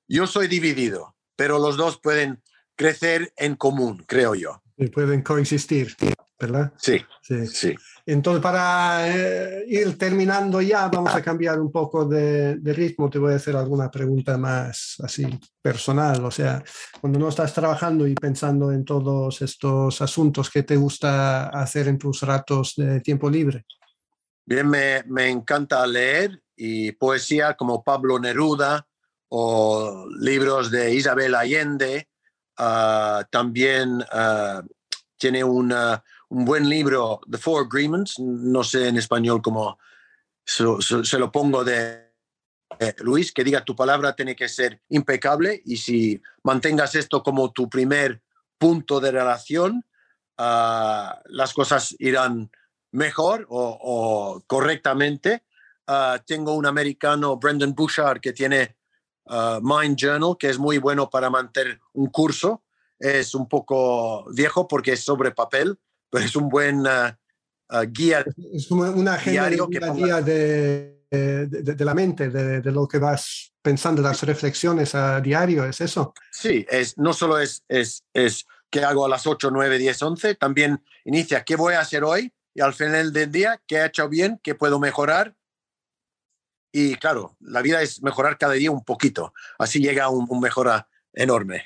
yo 0.07 0.27
soy 0.27 0.47
dividido, 0.47 1.15
pero 1.35 1.59
los 1.59 1.77
dos 1.77 1.99
pueden 1.99 2.41
crecer 2.75 3.33
en 3.37 3.55
común, 3.55 4.03
creo 4.07 4.35
yo. 4.35 4.61
Pueden 4.93 5.21
coexistir, 5.21 5.95
¿verdad? 6.43 6.73
Sí, 6.77 7.01
sí. 7.21 7.47
sí. 7.47 7.75
Entonces, 8.05 8.41
para 8.41 9.07
eh, 9.07 9.65
ir 9.67 9.97
terminando 9.97 10.61
ya, 10.61 10.89
vamos 10.89 11.15
a 11.15 11.21
cambiar 11.21 11.59
un 11.59 11.71
poco 11.71 12.05
de, 12.05 12.59
ritmo. 12.63 13.09
Te 13.09 13.17
voy 13.17 13.33
a 13.33 13.37
hacer 13.37 13.55
alguna 13.55 13.89
pregunta 13.89 14.37
más 14.37 14.95
así 15.01 15.25
personal. 15.61 16.23
O 16.25 16.31
sea, 16.31 16.61
cuando 16.99 17.17
no 17.17 17.29
estás 17.29 17.53
trabajando 17.53 18.05
y 18.05 18.13
pensando 18.13 18.71
en 18.71 18.83
todos 18.83 19.41
estos 19.41 20.01
asuntos, 20.01 20.49
¿qué 20.49 20.63
te 20.63 20.75
gusta 20.75 21.47
hacer 21.47 21.87
en 21.87 21.97
tus 21.97 22.21
ratos 22.23 22.73
de 22.75 22.99
tiempo 22.99 23.29
libre? 23.29 23.65
Bien, 24.45 24.67
me, 24.67 25.03
me 25.07 25.29
encanta 25.29 25.87
leer 25.87 26.41
y 26.57 26.91
poesía 26.91 27.53
como 27.53 27.83
Pablo 27.83 28.19
Neruda 28.19 28.85
o 29.29 30.07
libros 30.19 30.69
de 30.69 30.93
Isabel 30.93 31.35
Allende. 31.35 32.09
Ah, 32.57 33.25
también 33.31 34.01
uh, 34.01 34.61
tiene 35.17 35.43
una 35.43 36.03
un 36.33 36.45
buen 36.45 36.67
libro, 36.67 37.21
The 37.29 37.37
Four 37.37 37.67
Agreements, 37.67 38.17
no 38.17 38.63
sé 38.63 38.87
en 38.87 38.97
español 38.97 39.41
cómo 39.41 39.77
se, 40.43 41.19
lo 41.19 41.31
pongo 41.31 41.63
de 41.63 42.11
Luis, 42.99 43.31
que 43.31 43.43
diga 43.43 43.63
tu 43.63 43.75
palabra 43.75 44.15
tiene 44.15 44.35
que 44.35 44.49
ser 44.49 44.81
impecable 44.89 45.61
y 45.63 45.77
si 45.77 46.19
mantengas 46.41 46.95
esto 46.95 47.21
como 47.21 47.51
tu 47.51 47.69
primer 47.69 48.23
punto 48.57 48.99
de 48.99 49.11
relación, 49.11 49.85
ah, 50.39 51.21
las 51.25 51.53
cosas 51.53 51.95
irán 51.99 52.49
mejor 52.91 53.45
o, 53.49 54.43
correctamente. 54.47 55.43
Ah, 55.85 56.19
tengo 56.25 56.55
un 56.55 56.65
americano, 56.65 57.37
Brendan 57.37 57.75
Bouchard, 57.75 58.21
que 58.21 58.33
tiene 58.33 58.75
ah, 59.27 59.59
Mind 59.61 59.97
Journal, 59.97 60.35
que 60.39 60.49
es 60.49 60.57
muy 60.57 60.79
bueno 60.79 61.11
para 61.11 61.29
mantener 61.29 61.79
un 61.93 62.07
curso. 62.07 62.63
Es 62.97 63.35
un 63.35 63.47
poco 63.47 64.25
viejo 64.33 64.67
porque 64.67 64.93
es 64.93 65.03
sobre 65.03 65.31
papel, 65.31 65.77
pero 66.13 66.25
es 66.25 66.35
un 66.35 66.47
buen 66.47 66.85
ah, 66.85 67.19
ah, 67.69 67.85
guía. 67.85 68.23
Es 68.53 68.67
como 68.67 68.83
una 68.83 69.17
guía 69.17 69.49
de, 70.21 71.07
de, 71.09 71.85
la 71.85 71.95
mente, 71.95 72.29
de, 72.29 72.71
lo 72.71 72.87
que 72.87 72.99
vas 72.99 73.51
pensando, 73.63 73.99
las 74.03 74.21
reflexiones 74.21 74.93
a 74.93 75.19
diario, 75.21 75.65
¿es 75.65 75.81
eso? 75.81 76.13
Sí, 76.31 76.67
es, 76.69 76.99
no 76.99 77.13
solo 77.13 77.39
es, 77.39 77.63
es, 77.67 78.03
es 78.13 78.45
qué 78.69 78.83
hago 78.83 79.07
a 79.07 79.09
las 79.09 79.25
8, 79.25 79.49
9, 79.51 79.79
10, 79.79 80.03
11, 80.03 80.35
también 80.35 80.83
inicia 81.03 81.43
qué 81.43 81.55
voy 81.55 81.73
a 81.73 81.79
hacer 81.79 82.03
hoy 82.03 82.31
y 82.53 82.61
al 82.61 82.75
final 82.75 83.11
del 83.11 83.31
día 83.31 83.59
qué 83.65 83.77
he 83.77 83.85
hecho 83.87 84.07
bien, 84.07 84.39
qué 84.43 84.53
puedo 84.53 84.79
mejorar. 84.79 85.35
Y 86.71 86.93
claro, 86.97 87.35
la 87.39 87.63
vida 87.63 87.81
es 87.81 88.03
mejorar 88.03 88.37
cada 88.37 88.53
día 88.53 88.69
un 88.69 88.83
poquito. 88.83 89.33
Así 89.57 89.79
llega 89.79 90.09
un, 90.09 90.27
un 90.29 90.39
mejora 90.39 90.87
enorme. 91.13 91.63